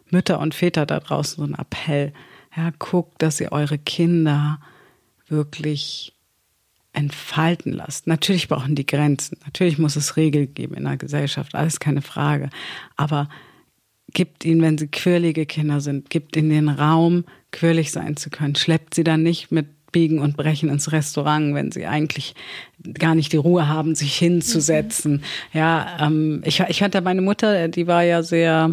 Mütter 0.09 0.39
und 0.39 0.53
Väter 0.53 0.85
da 0.85 0.99
draußen 0.99 1.37
so 1.37 1.43
einen 1.43 1.55
Appell. 1.55 2.13
Ja, 2.55 2.71
guckt, 2.77 3.21
dass 3.21 3.41
ihr 3.41 3.51
eure 3.51 3.77
Kinder 3.77 4.59
wirklich 5.27 6.13
entfalten 6.93 7.73
lasst. 7.73 8.07
Natürlich 8.07 8.47
brauchen 8.47 8.75
die 8.75 8.85
Grenzen. 8.85 9.37
Natürlich 9.43 9.77
muss 9.77 9.95
es 9.95 10.15
Regeln 10.15 10.53
geben 10.53 10.75
in 10.75 10.85
der 10.85 10.97
Gesellschaft. 10.97 11.55
Alles 11.55 11.79
keine 11.79 12.01
Frage. 12.01 12.49
Aber 12.95 13.27
gibt 14.13 14.45
ihnen, 14.45 14.61
wenn 14.61 14.77
sie 14.77 14.87
quirlige 14.87 15.45
Kinder 15.45 15.81
sind, 15.81 16.09
gibt 16.09 16.37
ihnen 16.37 16.49
den 16.49 16.69
Raum, 16.69 17.25
quirlig 17.51 17.91
sein 17.91 18.15
zu 18.15 18.29
können. 18.29 18.55
Schleppt 18.55 18.93
sie 18.93 19.03
dann 19.03 19.23
nicht 19.23 19.51
mit 19.51 19.67
biegen 19.95 20.19
und 20.19 20.36
brechen 20.36 20.67
ins 20.67 20.91
Restaurant, 20.91 21.55
wenn 21.55 21.71
sie 21.71 21.86
eigentlich 21.86 22.36
gar 22.99 23.15
nicht 23.15 23.31
die 23.31 23.38
Ruhe 23.38 23.69
haben, 23.69 23.95
sich 23.95 24.17
hinzusetzen. 24.17 25.13
Mhm. 25.13 25.21
Ja, 25.53 25.97
ähm, 26.01 26.41
ich, 26.43 26.60
ich 26.60 26.84
hatte 26.84 26.99
meine 26.99 27.21
Mutter, 27.21 27.69
die 27.69 27.88
war 27.88 28.03
ja 28.03 28.21
sehr, 28.21 28.71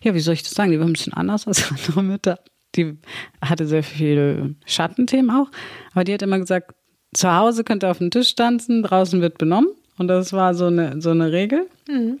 ja, 0.00 0.14
wie 0.14 0.20
soll 0.20 0.34
ich 0.34 0.44
das 0.44 0.52
sagen, 0.52 0.70
die 0.70 0.78
war 0.78 0.86
ein 0.86 0.92
bisschen 0.92 1.14
anders 1.14 1.48
als 1.48 1.68
andere 1.72 2.04
Mütter. 2.04 2.38
Die 2.76 2.96
hatte 3.42 3.66
sehr 3.66 3.82
viel 3.82 4.54
Schattenthemen 4.66 5.32
auch, 5.32 5.50
aber 5.94 6.04
die 6.04 6.14
hat 6.14 6.22
immer 6.22 6.38
gesagt, 6.38 6.76
zu 7.12 7.34
Hause 7.34 7.64
könnt 7.64 7.82
ihr 7.82 7.90
auf 7.90 7.98
dem 7.98 8.12
Tisch 8.12 8.36
tanzen, 8.36 8.84
draußen 8.84 9.20
wird 9.20 9.36
benommen. 9.36 9.70
Und 9.96 10.06
das 10.06 10.32
war 10.32 10.54
so 10.54 10.66
eine, 10.66 11.02
so 11.02 11.10
eine 11.10 11.32
Regel. 11.32 11.66
Mhm. 11.88 12.20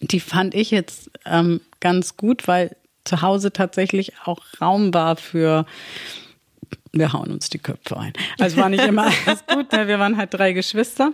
Die 0.00 0.20
fand 0.20 0.54
ich 0.54 0.70
jetzt 0.70 1.10
ähm, 1.26 1.60
ganz 1.80 2.16
gut, 2.16 2.48
weil 2.48 2.74
zu 3.04 3.20
Hause 3.20 3.52
tatsächlich 3.52 4.14
auch 4.24 4.40
Raum 4.58 4.94
war 4.94 5.16
für 5.16 5.66
wir 6.92 7.12
hauen 7.12 7.30
uns 7.30 7.50
die 7.50 7.58
Köpfe 7.58 7.98
ein. 7.98 8.12
Also 8.38 8.56
war 8.56 8.68
nicht 8.68 8.84
immer 8.84 9.04
alles 9.26 9.44
gut, 9.46 9.72
ne? 9.72 9.86
wir 9.88 9.98
waren 9.98 10.16
halt 10.16 10.34
drei 10.34 10.52
Geschwister. 10.52 11.12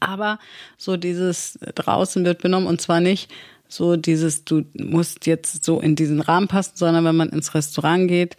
Aber 0.00 0.38
so 0.76 0.96
dieses 0.96 1.58
draußen 1.74 2.24
wird 2.24 2.42
benommen 2.42 2.68
und 2.68 2.80
zwar 2.80 3.00
nicht 3.00 3.32
so 3.68 3.96
dieses, 3.96 4.44
du 4.44 4.64
musst 4.74 5.26
jetzt 5.26 5.64
so 5.64 5.80
in 5.80 5.94
diesen 5.94 6.20
Rahmen 6.20 6.48
passen, 6.48 6.72
sondern 6.74 7.04
wenn 7.04 7.16
man 7.16 7.28
ins 7.28 7.54
Restaurant 7.54 8.08
geht, 8.08 8.36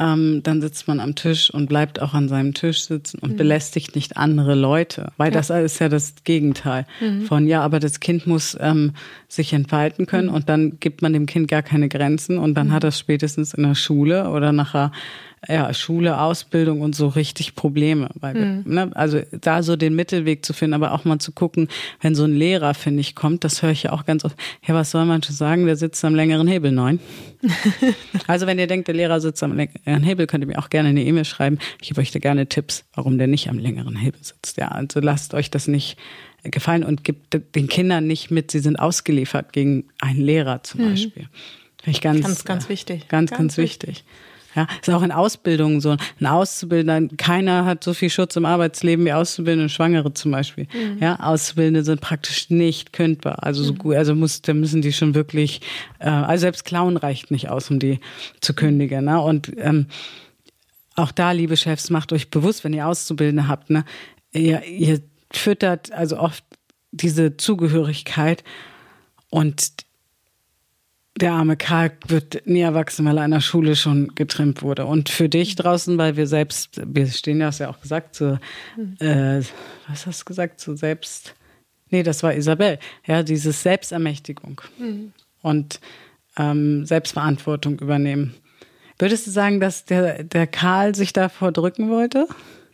ähm, 0.00 0.42
dann 0.42 0.62
sitzt 0.62 0.88
man 0.88 0.98
am 0.98 1.14
Tisch 1.14 1.52
und 1.52 1.68
bleibt 1.68 2.00
auch 2.00 2.14
an 2.14 2.28
seinem 2.28 2.54
Tisch 2.54 2.84
sitzen 2.84 3.18
und 3.18 3.32
mhm. 3.32 3.36
belästigt 3.36 3.94
nicht 3.94 4.16
andere 4.16 4.54
Leute. 4.54 5.12
Weil 5.18 5.28
ja. 5.28 5.34
das 5.34 5.50
ist 5.50 5.78
ja 5.78 5.90
das 5.90 6.14
Gegenteil 6.24 6.86
mhm. 7.00 7.26
von, 7.26 7.46
ja, 7.46 7.60
aber 7.60 7.80
das 7.80 8.00
Kind 8.00 8.26
muss 8.26 8.56
ähm, 8.58 8.94
sich 9.28 9.52
entfalten 9.52 10.06
können 10.06 10.28
mhm. 10.28 10.34
und 10.34 10.48
dann 10.48 10.80
gibt 10.80 11.02
man 11.02 11.12
dem 11.12 11.26
Kind 11.26 11.48
gar 11.48 11.62
keine 11.62 11.90
Grenzen 11.90 12.38
und 12.38 12.54
dann 12.54 12.68
mhm. 12.68 12.72
hat 12.72 12.84
es 12.84 12.98
spätestens 12.98 13.52
in 13.52 13.62
der 13.62 13.74
Schule 13.74 14.30
oder 14.30 14.52
nachher 14.52 14.90
ja, 15.48 15.72
Schule, 15.72 16.20
Ausbildung 16.20 16.82
und 16.82 16.94
so 16.94 17.08
richtig 17.08 17.54
Probleme. 17.54 18.10
Weil, 18.14 18.34
mhm. 18.34 18.62
ne, 18.66 18.90
also 18.94 19.20
da 19.32 19.62
so 19.62 19.76
den 19.76 19.94
Mittelweg 19.94 20.44
zu 20.44 20.52
finden, 20.52 20.74
aber 20.74 20.92
auch 20.92 21.04
mal 21.04 21.18
zu 21.18 21.32
gucken, 21.32 21.68
wenn 22.00 22.14
so 22.14 22.24
ein 22.24 22.34
Lehrer, 22.34 22.74
finde 22.74 23.00
ich, 23.00 23.14
kommt, 23.14 23.42
das 23.44 23.62
höre 23.62 23.70
ich 23.70 23.84
ja 23.84 23.92
auch 23.92 24.04
ganz 24.04 24.24
oft, 24.24 24.36
ja, 24.66 24.74
was 24.74 24.90
soll 24.90 25.06
man 25.06 25.22
schon 25.22 25.34
sagen, 25.34 25.64
der 25.66 25.76
sitzt 25.76 26.04
am 26.04 26.14
längeren 26.14 26.46
Hebel, 26.46 26.72
neun. 26.72 27.00
also 28.26 28.46
wenn 28.46 28.58
ihr 28.58 28.66
denkt, 28.66 28.88
der 28.88 28.94
Lehrer 28.94 29.20
sitzt 29.20 29.42
am 29.42 29.56
längeren 29.56 30.02
Hebel, 30.02 30.26
könnt 30.26 30.44
ihr 30.44 30.48
mir 30.48 30.58
auch 30.58 30.68
gerne 30.68 30.90
eine 30.90 31.02
E-Mail 31.02 31.24
schreiben. 31.24 31.58
Ich 31.80 31.88
gebe 31.88 32.00
euch 32.00 32.10
da 32.10 32.18
gerne 32.18 32.46
Tipps, 32.46 32.84
warum 32.94 33.16
der 33.16 33.26
nicht 33.26 33.48
am 33.48 33.58
längeren 33.58 33.96
Hebel 33.96 34.22
sitzt. 34.22 34.58
Ja, 34.58 34.68
also 34.68 35.00
lasst 35.00 35.32
euch 35.32 35.50
das 35.50 35.68
nicht 35.68 35.96
gefallen 36.42 36.84
und 36.84 37.04
gibt 37.04 37.34
den 37.54 37.68
Kindern 37.68 38.06
nicht 38.06 38.30
mit, 38.30 38.50
sie 38.50 38.60
sind 38.60 38.76
ausgeliefert 38.76 39.52
gegen 39.52 39.84
einen 40.00 40.20
Lehrer 40.20 40.62
zum 40.62 40.82
mhm. 40.82 40.90
Beispiel. 40.90 41.28
Finde 41.82 41.96
ich 41.96 42.00
ganz, 42.02 42.20
ganz, 42.22 42.44
ganz 42.44 42.68
wichtig. 42.68 43.08
Ganz, 43.08 43.30
ganz, 43.30 43.38
ganz 43.38 43.56
wichtig. 43.56 43.88
wichtig. 43.88 44.04
Ja, 44.54 44.66
ist 44.80 44.90
auch 44.90 45.02
in 45.02 45.12
Ausbildung 45.12 45.80
so. 45.80 45.96
Ein 46.20 46.26
Auszubildender, 46.26 47.14
keiner 47.16 47.64
hat 47.64 47.84
so 47.84 47.94
viel 47.94 48.10
Schutz 48.10 48.34
im 48.36 48.44
Arbeitsleben 48.44 49.04
wie 49.04 49.12
Auszubildende 49.12 49.64
und 49.64 49.70
Schwangere 49.70 50.12
zum 50.12 50.32
Beispiel. 50.32 50.66
Mhm. 50.72 50.98
Ja, 51.00 51.20
Auszubildende 51.20 51.84
sind 51.84 52.00
praktisch 52.00 52.50
nicht 52.50 52.92
kündbar. 52.92 53.44
Also 53.44 53.62
so 53.62 53.72
mhm. 53.72 53.78
gut, 53.78 53.96
also 53.96 54.14
muss, 54.14 54.42
da 54.42 54.52
müssen 54.52 54.82
die 54.82 54.92
schon 54.92 55.14
wirklich, 55.14 55.60
äh, 56.00 56.08
also 56.08 56.40
selbst 56.40 56.64
Klauen 56.64 56.96
reicht 56.96 57.30
nicht 57.30 57.48
aus, 57.48 57.70
um 57.70 57.78
die 57.78 58.00
zu 58.40 58.54
kündigen. 58.54 59.04
Ne? 59.04 59.20
Und 59.20 59.52
ähm, 59.56 59.86
auch 60.96 61.12
da, 61.12 61.32
liebe 61.32 61.56
Chefs, 61.56 61.90
macht 61.90 62.12
euch 62.12 62.30
bewusst, 62.30 62.64
wenn 62.64 62.72
ihr 62.72 62.86
Auszubildende 62.86 63.48
habt, 63.48 63.70
ne, 63.70 63.84
ihr, 64.32 64.64
ihr 64.64 65.00
füttert 65.32 65.92
also 65.92 66.18
oft 66.18 66.44
diese 66.92 67.36
Zugehörigkeit 67.36 68.42
und 69.30 69.68
der 71.20 71.32
arme 71.32 71.56
Karl 71.56 71.92
wird 72.06 72.46
nie 72.46 72.60
erwachsen, 72.60 73.04
weil 73.04 73.18
er 73.18 73.24
an 73.24 73.30
der 73.32 73.40
Schule 73.40 73.76
schon 73.76 74.14
getrimmt 74.14 74.62
wurde. 74.62 74.86
Und 74.86 75.08
für 75.08 75.28
dich 75.28 75.54
draußen, 75.54 75.98
weil 75.98 76.16
wir 76.16 76.26
selbst, 76.26 76.80
wir 76.84 77.06
stehen 77.06 77.40
ja, 77.40 77.46
hast 77.46 77.58
ja 77.58 77.68
auch 77.68 77.80
gesagt, 77.80 78.14
zu, 78.14 78.40
äh, 78.98 79.42
was 79.88 80.06
hast 80.06 80.22
du 80.22 80.24
gesagt, 80.24 80.60
zu 80.60 80.76
selbst, 80.76 81.34
nee, 81.90 82.02
das 82.02 82.22
war 82.22 82.34
Isabel, 82.34 82.78
ja, 83.06 83.22
dieses 83.22 83.62
Selbstermächtigung 83.62 84.60
mhm. 84.78 85.12
und 85.42 85.80
ähm, 86.36 86.86
Selbstverantwortung 86.86 87.78
übernehmen. 87.78 88.34
Würdest 88.98 89.26
du 89.26 89.30
sagen, 89.30 89.60
dass 89.60 89.84
der, 89.84 90.24
der 90.24 90.46
Karl 90.46 90.94
sich 90.94 91.12
davor 91.12 91.52
drücken 91.52 91.90
wollte? 91.90 92.28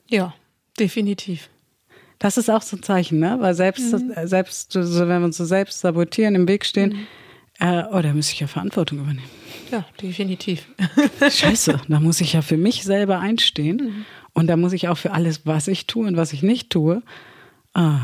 Ja, 0.08 0.34
definitiv. 0.78 1.48
Das 2.18 2.36
ist 2.38 2.48
auch 2.48 2.62
so 2.62 2.76
ein 2.76 2.82
Zeichen, 2.82 3.18
ne? 3.18 3.36
Weil 3.40 3.54
selbst, 3.54 3.92
mhm. 3.92 4.12
selbst, 4.24 4.74
wenn 4.74 5.20
wir 5.20 5.24
uns 5.24 5.36
so 5.36 5.44
selbst 5.44 5.80
sabotieren, 5.80 6.34
im 6.34 6.48
Weg 6.48 6.64
stehen, 6.64 6.90
mhm 6.90 7.06
Äh, 7.58 7.84
oh, 7.90 8.00
da 8.00 8.12
müsste 8.12 8.34
ich 8.34 8.40
ja 8.40 8.46
Verantwortung 8.46 8.98
übernehmen. 8.98 9.30
Ja, 9.70 9.84
definitiv. 10.00 10.68
Scheiße, 11.20 11.80
da 11.88 12.00
muss 12.00 12.20
ich 12.20 12.34
ja 12.34 12.42
für 12.42 12.56
mich 12.56 12.84
selber 12.84 13.18
einstehen. 13.18 13.76
Mhm. 13.76 14.04
Und 14.32 14.48
da 14.48 14.56
muss 14.56 14.72
ich 14.72 14.88
auch 14.88 14.98
für 14.98 15.12
alles, 15.12 15.46
was 15.46 15.66
ich 15.66 15.86
tue 15.86 16.06
und 16.06 16.16
was 16.16 16.32
ich 16.32 16.42
nicht 16.42 16.70
tue. 16.70 17.02
Ah, 17.72 17.98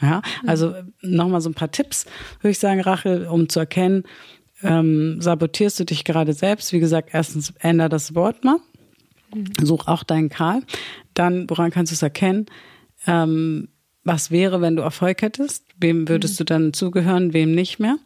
ja, 0.00 0.22
also 0.46 0.74
nochmal 1.00 1.40
so 1.40 1.48
ein 1.48 1.54
paar 1.54 1.70
Tipps, 1.70 2.06
würde 2.40 2.50
ich 2.50 2.58
sagen, 2.58 2.80
Rachel, 2.80 3.26
um 3.26 3.48
zu 3.48 3.60
erkennen, 3.60 4.04
ähm, 4.62 5.20
sabotierst 5.20 5.78
du 5.80 5.84
dich 5.84 6.04
gerade 6.04 6.32
selbst. 6.32 6.72
Wie 6.72 6.80
gesagt, 6.80 7.10
erstens 7.12 7.52
änder 7.60 7.88
das 7.88 8.14
Wort 8.14 8.44
mal. 8.44 8.58
Mhm. 9.34 9.52
Such 9.62 9.86
auch 9.86 10.02
deinen 10.02 10.28
Karl. 10.28 10.62
Dann, 11.14 11.48
woran 11.48 11.70
kannst 11.70 11.92
du 11.92 11.94
es 11.94 12.02
erkennen? 12.02 12.46
Ähm, 13.06 13.68
was 14.02 14.30
wäre, 14.30 14.60
wenn 14.60 14.76
du 14.76 14.82
Erfolg 14.82 15.22
hättest? 15.22 15.64
Wem 15.78 16.08
würdest 16.08 16.34
mhm. 16.34 16.38
du 16.38 16.44
dann 16.44 16.72
zugehören, 16.72 17.32
wem 17.32 17.54
nicht 17.54 17.78
mehr? 17.78 17.96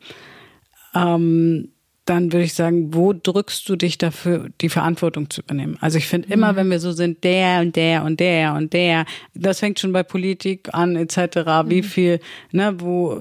Ähm, 0.95 1.69
dann 2.09 2.33
würde 2.33 2.45
ich 2.45 2.55
sagen, 2.55 2.95
wo 2.95 3.13
drückst 3.13 3.69
du 3.69 3.77
dich 3.77 3.99
dafür, 3.99 4.49
die 4.63 4.71
Verantwortung 4.71 5.29
zu 5.29 5.43
übernehmen? 5.43 5.77
Also 5.81 5.99
ich 5.99 6.07
finde 6.07 6.33
immer, 6.33 6.53
mhm. 6.53 6.57
wenn 6.57 6.71
wir 6.71 6.81
so 6.81 6.93
sind, 6.93 7.23
der 7.23 7.61
und 7.61 7.77
der 7.77 8.05
und 8.05 8.19
der 8.19 8.55
und 8.55 8.73
der, 8.73 9.05
das 9.35 9.61
fängt 9.61 9.79
schon 9.79 9.93
bei 9.93 10.03
Politik 10.03 10.73
an, 10.73 10.97
etc., 10.97 11.19
mhm. 11.19 11.71
wie 11.71 11.83
viel, 11.83 12.21
ne, 12.51 12.75
wo, 12.79 13.21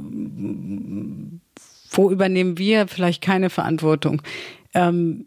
wo 1.92 2.12
übernehmen 2.12 2.58
wir 2.58 2.88
vielleicht 2.88 3.22
keine 3.22 3.50
Verantwortung? 3.50 4.22
Ähm, 4.74 5.26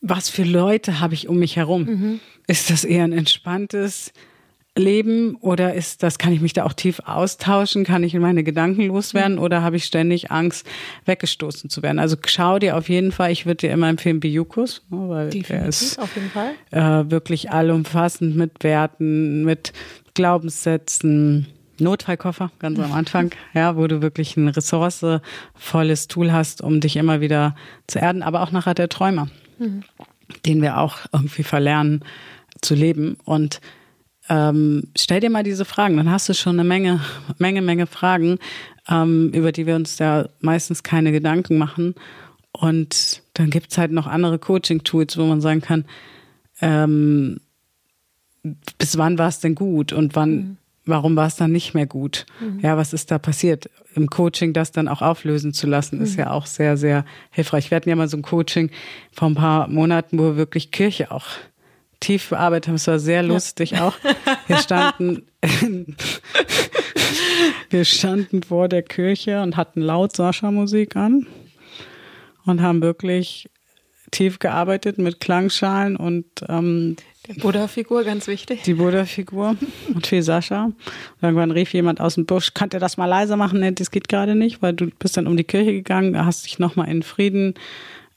was 0.00 0.28
für 0.28 0.44
Leute 0.44 1.00
habe 1.00 1.14
ich 1.14 1.28
um 1.28 1.38
mich 1.38 1.56
herum? 1.56 1.84
Mhm. 1.84 2.20
Ist 2.46 2.70
das 2.70 2.84
eher 2.84 3.04
ein 3.04 3.12
entspanntes, 3.12 4.12
leben 4.78 5.36
oder 5.36 5.74
ist 5.74 6.02
das, 6.02 6.18
kann 6.18 6.32
ich 6.32 6.40
mich 6.40 6.52
da 6.52 6.64
auch 6.64 6.72
tief 6.72 7.00
austauschen? 7.04 7.84
Kann 7.84 8.02
ich 8.04 8.14
in 8.14 8.22
meine 8.22 8.44
Gedanken 8.44 8.86
loswerden 8.86 9.34
mhm. 9.34 9.42
oder 9.42 9.62
habe 9.62 9.76
ich 9.76 9.84
ständig 9.84 10.30
Angst, 10.30 10.66
weggestoßen 11.04 11.68
zu 11.68 11.82
werden? 11.82 11.98
Also 11.98 12.16
schau 12.26 12.58
dir 12.58 12.76
auf 12.76 12.88
jeden 12.88 13.12
Fall, 13.12 13.32
ich 13.32 13.46
würde 13.46 13.66
dir 13.66 13.70
immer 13.72 13.88
empfehlen, 13.88 14.20
Biukus, 14.20 14.82
ne, 14.90 15.08
weil 15.08 15.30
Definitiv, 15.30 15.48
der 15.48 15.68
ist 15.68 15.98
auf 15.98 16.14
jeden 16.14 16.30
Fall. 16.30 16.52
Äh, 16.70 17.10
wirklich 17.10 17.50
allumfassend 17.50 18.36
mit 18.36 18.62
Werten, 18.62 19.44
mit 19.44 19.72
Glaubenssätzen. 20.14 21.46
Notfallkoffer 21.80 22.50
ganz 22.58 22.80
am 22.80 22.92
Anfang, 22.92 23.30
ja, 23.54 23.76
wo 23.76 23.86
du 23.86 24.02
wirklich 24.02 24.36
ein 24.36 24.48
ressourcevolles 24.48 26.08
Tool 26.08 26.32
hast, 26.32 26.60
um 26.60 26.80
dich 26.80 26.96
immer 26.96 27.20
wieder 27.20 27.54
zu 27.86 28.00
erden, 28.00 28.24
aber 28.24 28.42
auch 28.42 28.50
nachher 28.50 28.74
der 28.74 28.88
Träumer, 28.88 29.28
mhm. 29.60 29.84
den 30.44 30.60
wir 30.60 30.78
auch 30.78 30.98
irgendwie 31.12 31.44
verlernen 31.44 32.04
zu 32.60 32.74
leben 32.74 33.16
und 33.24 33.60
ähm, 34.28 34.84
stell 34.96 35.20
dir 35.20 35.30
mal 35.30 35.42
diese 35.42 35.64
Fragen, 35.64 35.96
dann 35.96 36.10
hast 36.10 36.28
du 36.28 36.34
schon 36.34 36.58
eine 36.58 36.68
Menge, 36.68 37.00
Menge, 37.38 37.62
Menge 37.62 37.86
Fragen, 37.86 38.38
ähm, 38.88 39.30
über 39.32 39.52
die 39.52 39.66
wir 39.66 39.76
uns 39.76 39.98
ja 39.98 40.28
meistens 40.40 40.82
keine 40.82 41.12
Gedanken 41.12 41.58
machen. 41.58 41.94
Und 42.52 43.22
dann 43.34 43.50
gibt's 43.50 43.78
halt 43.78 43.92
noch 43.92 44.06
andere 44.06 44.38
Coaching-Tools, 44.38 45.16
wo 45.16 45.24
man 45.24 45.40
sagen 45.40 45.60
kann, 45.60 45.84
ähm, 46.60 47.40
bis 48.78 48.98
wann 48.98 49.18
war 49.18 49.28
es 49.28 49.40
denn 49.40 49.54
gut 49.54 49.92
und 49.92 50.16
wann, 50.16 50.30
mhm. 50.30 50.56
warum 50.86 51.16
war 51.16 51.26
es 51.26 51.36
dann 51.36 51.52
nicht 51.52 51.74
mehr 51.74 51.86
gut? 51.86 52.26
Mhm. 52.40 52.60
Ja, 52.60 52.76
was 52.76 52.92
ist 52.92 53.10
da 53.10 53.18
passiert? 53.18 53.70
Im 53.94 54.08
Coaching 54.08 54.52
das 54.52 54.72
dann 54.72 54.88
auch 54.88 55.02
auflösen 55.02 55.52
zu 55.52 55.66
lassen, 55.66 55.98
mhm. 55.98 56.04
ist 56.04 56.16
ja 56.16 56.30
auch 56.30 56.46
sehr, 56.46 56.76
sehr 56.76 57.04
hilfreich. 57.30 57.70
Wir 57.70 57.76
hatten 57.76 57.88
ja 57.88 57.96
mal 57.96 58.08
so 58.08 58.16
ein 58.16 58.22
Coaching 58.22 58.70
vor 59.12 59.28
ein 59.28 59.34
paar 59.34 59.68
Monaten, 59.68 60.18
wo 60.18 60.24
wir 60.24 60.36
wirklich 60.36 60.70
Kirche 60.70 61.10
auch 61.12 61.26
tief 62.00 62.30
bearbeitet 62.30 62.68
haben. 62.68 62.76
Es 62.76 62.86
war 62.86 62.98
sehr 62.98 63.22
lustig 63.22 63.72
ja. 63.72 63.88
auch. 63.88 63.96
Wir 64.46 64.58
standen, 64.58 65.26
wir 67.70 67.84
standen 67.84 68.42
vor 68.42 68.68
der 68.68 68.82
Kirche 68.82 69.42
und 69.42 69.56
hatten 69.56 69.80
laut 69.80 70.14
Sascha-Musik 70.14 70.96
an 70.96 71.26
und 72.44 72.62
haben 72.62 72.82
wirklich 72.82 73.48
tief 74.10 74.38
gearbeitet 74.38 74.98
mit 74.98 75.20
Klangschalen 75.20 75.96
und 75.96 76.24
ähm, 76.48 76.96
die 77.26 77.34
Buddha-Figur, 77.34 78.04
ganz 78.04 78.26
wichtig. 78.26 78.62
Die 78.62 78.74
Buddha-Figur 78.74 79.56
und 79.94 80.06
viel 80.06 80.22
Sascha. 80.22 80.64
Und 80.64 80.74
irgendwann 81.20 81.50
rief 81.50 81.74
jemand 81.74 82.00
aus 82.00 82.14
dem 82.14 82.24
Busch, 82.24 82.54
könnt 82.54 82.72
ihr 82.72 82.80
das 82.80 82.96
mal 82.96 83.04
leiser 83.04 83.36
machen? 83.36 83.60
Nee, 83.60 83.72
das 83.72 83.90
geht 83.90 84.08
gerade 84.08 84.34
nicht, 84.34 84.62
weil 84.62 84.72
du 84.72 84.86
bist 84.86 85.18
dann 85.18 85.26
um 85.26 85.36
die 85.36 85.44
Kirche 85.44 85.72
gegangen, 85.72 86.24
hast 86.24 86.46
dich 86.46 86.58
nochmal 86.58 86.88
in 86.88 87.02
Frieden 87.02 87.54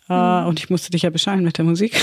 äh, 0.09 0.43
und 0.45 0.59
ich 0.59 0.69
musste 0.69 0.91
dich 0.91 1.03
ja 1.03 1.09
bescheiden 1.09 1.43
mit 1.43 1.57
der 1.57 1.65
Musik. 1.65 1.93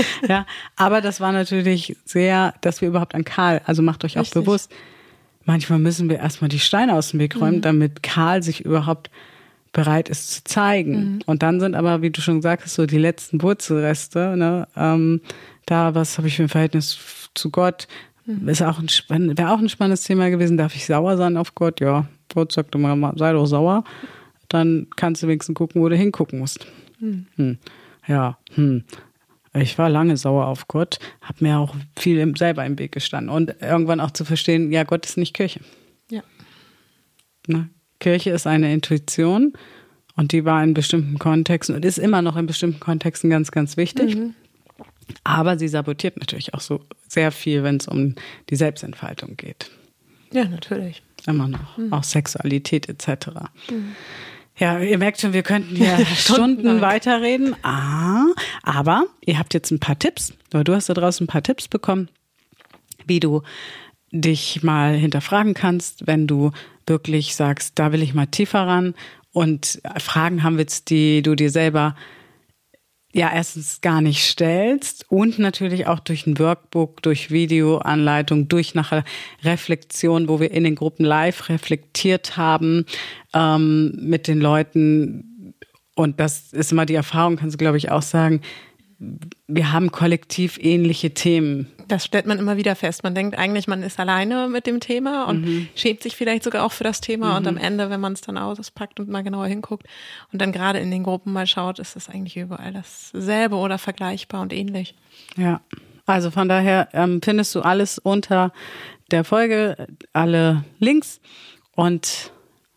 ja, 0.28 0.46
aber 0.76 1.00
das 1.00 1.20
war 1.20 1.32
natürlich 1.32 1.96
sehr, 2.04 2.54
dass 2.60 2.80
wir 2.80 2.88
überhaupt 2.88 3.14
an 3.14 3.24
Karl, 3.24 3.60
also 3.64 3.82
macht 3.82 4.04
euch 4.04 4.16
auch 4.16 4.22
Richtig. 4.22 4.42
bewusst, 4.42 4.72
manchmal 5.44 5.78
müssen 5.78 6.08
wir 6.08 6.18
erstmal 6.18 6.48
die 6.48 6.60
Steine 6.60 6.94
aus 6.94 7.10
dem 7.10 7.20
Weg 7.20 7.40
räumen, 7.40 7.56
mhm. 7.56 7.62
damit 7.62 8.02
Karl 8.02 8.42
sich 8.42 8.64
überhaupt 8.64 9.10
bereit 9.72 10.08
ist 10.08 10.32
zu 10.32 10.44
zeigen. 10.44 10.92
Mhm. 10.92 11.20
Und 11.26 11.42
dann 11.42 11.60
sind 11.60 11.74
aber, 11.74 12.00
wie 12.00 12.10
du 12.10 12.20
schon 12.20 12.42
sagst, 12.42 12.74
so 12.74 12.86
die 12.86 12.98
letzten 12.98 13.42
Wurzelreste, 13.42 14.36
ne, 14.36 14.68
ähm, 14.76 15.20
da, 15.66 15.94
was 15.94 16.18
habe 16.18 16.28
ich 16.28 16.36
für 16.36 16.44
ein 16.44 16.48
Verhältnis 16.48 16.98
zu 17.34 17.50
Gott? 17.50 17.88
Mhm. 18.26 18.48
Ist 18.48 18.62
auch 18.62 18.78
ein 18.78 18.88
wäre 19.36 19.50
auch 19.50 19.58
ein 19.58 19.68
spannendes 19.68 20.04
Thema 20.04 20.30
gewesen. 20.30 20.56
Darf 20.56 20.74
ich 20.74 20.86
sauer 20.86 21.16
sein 21.16 21.36
auf 21.36 21.54
Gott? 21.54 21.80
Ja, 21.80 22.06
Gott 22.32 22.52
sagt 22.52 22.74
immer, 22.74 23.12
sei 23.16 23.32
doch 23.32 23.46
sauer. 23.46 23.84
Dann 24.48 24.86
kannst 24.96 25.22
du 25.22 25.28
wenigstens 25.28 25.54
gucken, 25.54 25.82
wo 25.82 25.88
du 25.88 25.96
hingucken 25.96 26.38
musst. 26.38 26.66
Hm. 27.04 27.26
Hm. 27.36 27.58
Ja, 28.06 28.38
hm. 28.54 28.84
Ich 29.56 29.78
war 29.78 29.88
lange 29.88 30.16
sauer 30.16 30.46
auf 30.46 30.66
Gott, 30.66 30.98
habe 31.20 31.44
mir 31.44 31.58
auch 31.58 31.76
viel 31.96 32.36
selber 32.36 32.66
im 32.66 32.76
Weg 32.78 32.90
gestanden 32.90 33.28
und 33.32 33.54
irgendwann 33.60 34.00
auch 34.00 34.10
zu 34.10 34.24
verstehen, 34.24 34.72
ja, 34.72 34.82
Gott 34.82 35.06
ist 35.06 35.16
nicht 35.16 35.32
Kirche. 35.32 35.60
Ja. 36.10 36.22
Ne? 37.46 37.68
Kirche 38.00 38.30
ist 38.30 38.48
eine 38.48 38.72
Intuition 38.72 39.52
und 40.16 40.32
die 40.32 40.44
war 40.44 40.64
in 40.64 40.74
bestimmten 40.74 41.18
Kontexten 41.18 41.76
und 41.76 41.84
ist 41.84 41.98
immer 41.98 42.20
noch 42.20 42.36
in 42.36 42.46
bestimmten 42.46 42.80
Kontexten 42.80 43.30
ganz, 43.30 43.52
ganz 43.52 43.76
wichtig. 43.76 44.16
Mhm. 44.16 44.34
Aber 45.22 45.56
sie 45.58 45.68
sabotiert 45.68 46.16
natürlich 46.16 46.54
auch 46.54 46.60
so 46.60 46.84
sehr 47.06 47.30
viel, 47.30 47.62
wenn 47.62 47.76
es 47.76 47.86
um 47.86 48.16
die 48.50 48.56
Selbstentfaltung 48.56 49.36
geht. 49.36 49.70
Ja, 50.32 50.46
natürlich. 50.46 51.02
Immer 51.26 51.46
noch. 51.46 51.78
Mhm. 51.78 51.92
Auch 51.92 52.02
Sexualität 52.02 52.88
etc. 52.88 53.28
Mhm. 53.70 53.94
Ja, 54.56 54.78
ihr 54.78 54.98
merkt 54.98 55.20
schon, 55.20 55.32
wir 55.32 55.42
könnten 55.42 55.74
hier 55.74 56.04
Stunden 56.16 56.80
weiterreden. 56.80 57.56
Ah, 57.62 58.26
aber 58.62 59.06
ihr 59.24 59.38
habt 59.38 59.54
jetzt 59.54 59.70
ein 59.70 59.80
paar 59.80 59.98
Tipps, 59.98 60.32
oder 60.52 60.64
du 60.64 60.74
hast 60.74 60.88
da 60.88 60.94
draußen 60.94 61.24
ein 61.24 61.28
paar 61.28 61.42
Tipps 61.42 61.66
bekommen, 61.68 62.08
wie 63.06 63.20
du 63.20 63.42
dich 64.12 64.62
mal 64.62 64.94
hinterfragen 64.94 65.54
kannst, 65.54 66.06
wenn 66.06 66.26
du 66.26 66.52
wirklich 66.86 67.34
sagst, 67.34 67.78
da 67.78 67.90
will 67.90 68.02
ich 68.02 68.14
mal 68.14 68.26
tiefer 68.26 68.60
ran 68.60 68.94
und 69.32 69.80
Fragen 69.98 70.44
haben 70.44 70.58
willst, 70.58 70.90
die 70.90 71.22
du 71.22 71.34
dir 71.34 71.50
selber 71.50 71.96
ja 73.14 73.32
erstens 73.32 73.80
gar 73.80 74.00
nicht 74.00 74.24
stellst 74.24 75.06
und 75.08 75.38
natürlich 75.38 75.86
auch 75.86 76.00
durch 76.00 76.26
ein 76.26 76.38
Workbook, 76.38 77.00
durch 77.02 77.30
Videoanleitung, 77.30 78.48
durch 78.48 78.74
nachher 78.74 79.04
Reflexion, 79.44 80.28
wo 80.28 80.40
wir 80.40 80.50
in 80.50 80.64
den 80.64 80.74
Gruppen 80.74 81.04
live 81.04 81.48
reflektiert 81.48 82.36
haben 82.36 82.86
ähm, 83.32 83.96
mit 84.00 84.26
den 84.26 84.40
Leuten. 84.40 85.54
Und 85.94 86.18
das 86.18 86.52
ist 86.52 86.72
immer 86.72 86.86
die 86.86 86.96
Erfahrung, 86.96 87.36
kannst 87.36 87.54
du 87.54 87.58
glaube 87.58 87.78
ich 87.78 87.90
auch 87.92 88.02
sagen. 88.02 88.40
Wir 88.98 89.72
haben 89.72 89.90
kollektiv 89.90 90.58
ähnliche 90.60 91.12
Themen. 91.12 91.68
Das 91.88 92.04
stellt 92.04 92.26
man 92.26 92.38
immer 92.38 92.56
wieder 92.56 92.74
fest. 92.76 93.02
Man 93.02 93.14
denkt 93.14 93.36
eigentlich, 93.36 93.66
man 93.66 93.82
ist 93.82 94.00
alleine 94.00 94.48
mit 94.48 94.66
dem 94.66 94.80
Thema 94.80 95.24
und 95.24 95.42
mhm. 95.44 95.68
schämt 95.74 96.02
sich 96.02 96.16
vielleicht 96.16 96.44
sogar 96.44 96.64
auch 96.64 96.72
für 96.72 96.84
das 96.84 97.00
Thema. 97.00 97.30
Mhm. 97.30 97.36
Und 97.36 97.46
am 97.48 97.56
Ende, 97.56 97.90
wenn 97.90 98.00
man 98.00 98.14
es 98.14 98.20
dann 98.20 98.38
auspackt 98.38 99.00
und 99.00 99.08
mal 99.08 99.22
genauer 99.22 99.46
hinguckt 99.46 99.86
und 100.32 100.40
dann 100.40 100.52
gerade 100.52 100.78
in 100.78 100.90
den 100.90 101.02
Gruppen 101.02 101.32
mal 101.32 101.46
schaut, 101.46 101.78
ist 101.78 101.96
es 101.96 102.08
eigentlich 102.08 102.36
überall 102.36 102.72
dasselbe 102.72 103.56
oder 103.56 103.78
vergleichbar 103.78 104.40
und 104.40 104.52
ähnlich. 104.52 104.94
Ja, 105.36 105.60
also 106.06 106.30
von 106.30 106.48
daher 106.48 106.88
ähm, 106.92 107.20
findest 107.22 107.54
du 107.54 107.60
alles 107.60 107.98
unter 107.98 108.52
der 109.10 109.24
Folge, 109.24 109.88
alle 110.12 110.64
Links 110.78 111.20
und 111.74 112.32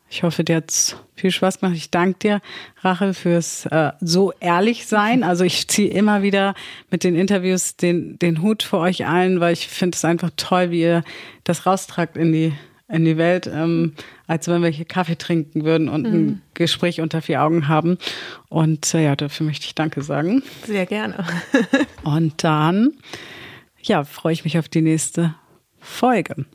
ich 0.09 0.23
hoffe, 0.23 0.43
dir 0.43 0.57
hat's 0.57 0.95
viel 1.15 1.31
Spaß 1.31 1.59
gemacht. 1.59 1.75
Ich 1.75 1.91
danke 1.91 2.19
dir, 2.19 2.41
Rachel, 2.81 3.13
fürs 3.13 3.65
äh, 3.65 3.91
so 3.99 4.31
ehrlich 4.39 4.85
sein. 4.85 5.23
Also 5.23 5.43
ich 5.43 5.67
ziehe 5.67 5.89
immer 5.89 6.21
wieder 6.21 6.53
mit 6.89 7.03
den 7.03 7.15
Interviews 7.15 7.75
den, 7.75 8.17
den 8.19 8.41
Hut 8.41 8.63
für 8.63 8.77
euch 8.77 9.05
allen, 9.05 9.39
weil 9.39 9.53
ich 9.53 9.67
finde 9.67 9.95
es 9.95 10.05
einfach 10.05 10.29
toll, 10.37 10.71
wie 10.71 10.81
ihr 10.81 11.03
das 11.43 11.65
raustragt 11.65 12.15
in 12.15 12.31
die, 12.31 12.53
in 12.87 13.03
die 13.03 13.17
Welt, 13.17 13.47
ähm, 13.47 13.93
als 14.27 14.47
wenn 14.47 14.61
wir 14.61 14.69
hier 14.69 14.85
Kaffee 14.85 15.17
trinken 15.17 15.65
würden 15.65 15.89
und 15.89 16.03
mhm. 16.03 16.13
ein 16.13 16.41
Gespräch 16.53 17.01
unter 17.01 17.21
vier 17.21 17.43
Augen 17.43 17.67
haben. 17.67 17.97
Und 18.47 18.93
äh, 18.93 19.03
ja, 19.03 19.15
dafür 19.15 19.45
möchte 19.45 19.65
ich 19.65 19.75
Danke 19.75 20.01
sagen. 20.03 20.43
Sehr 20.65 20.85
gerne. 20.85 21.25
und 22.03 22.43
dann, 22.43 22.93
ja, 23.81 24.05
freue 24.05 24.33
ich 24.33 24.45
mich 24.45 24.57
auf 24.57 24.69
die 24.69 24.81
nächste 24.81 25.35
Folge. 25.79 26.45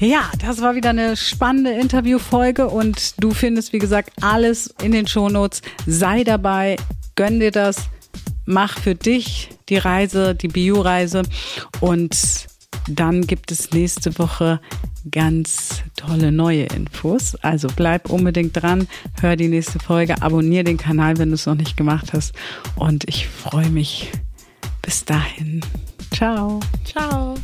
Ja, 0.00 0.30
das 0.40 0.60
war 0.60 0.74
wieder 0.74 0.90
eine 0.90 1.16
spannende 1.16 1.70
Interviewfolge 1.70 2.68
und 2.68 3.14
du 3.22 3.32
findest, 3.32 3.72
wie 3.72 3.78
gesagt, 3.78 4.10
alles 4.20 4.74
in 4.82 4.92
den 4.92 5.06
Shownotes. 5.06 5.62
Sei 5.86 6.24
dabei, 6.24 6.76
gönn 7.14 7.40
dir 7.40 7.52
das, 7.52 7.76
mach 8.44 8.78
für 8.78 8.94
dich 8.94 9.50
die 9.68 9.76
Reise, 9.76 10.34
die 10.34 10.48
Bio-Reise 10.48 11.22
und 11.80 12.46
dann 12.88 13.26
gibt 13.26 13.50
es 13.50 13.70
nächste 13.70 14.18
Woche 14.18 14.60
ganz 15.10 15.82
tolle 15.96 16.32
neue 16.32 16.64
Infos. 16.64 17.34
Also 17.36 17.68
bleib 17.74 18.10
unbedingt 18.10 18.60
dran, 18.60 18.88
hör 19.20 19.36
die 19.36 19.48
nächste 19.48 19.78
Folge, 19.78 20.20
abonniere 20.22 20.64
den 20.64 20.76
Kanal, 20.76 21.18
wenn 21.18 21.28
du 21.28 21.34
es 21.34 21.46
noch 21.46 21.54
nicht 21.54 21.76
gemacht 21.76 22.12
hast. 22.12 22.34
Und 22.76 23.08
ich 23.08 23.28
freue 23.28 23.70
mich. 23.70 24.10
Bis 24.82 25.04
dahin. 25.04 25.60
Ciao. 26.12 26.60
Ciao. 26.84 27.36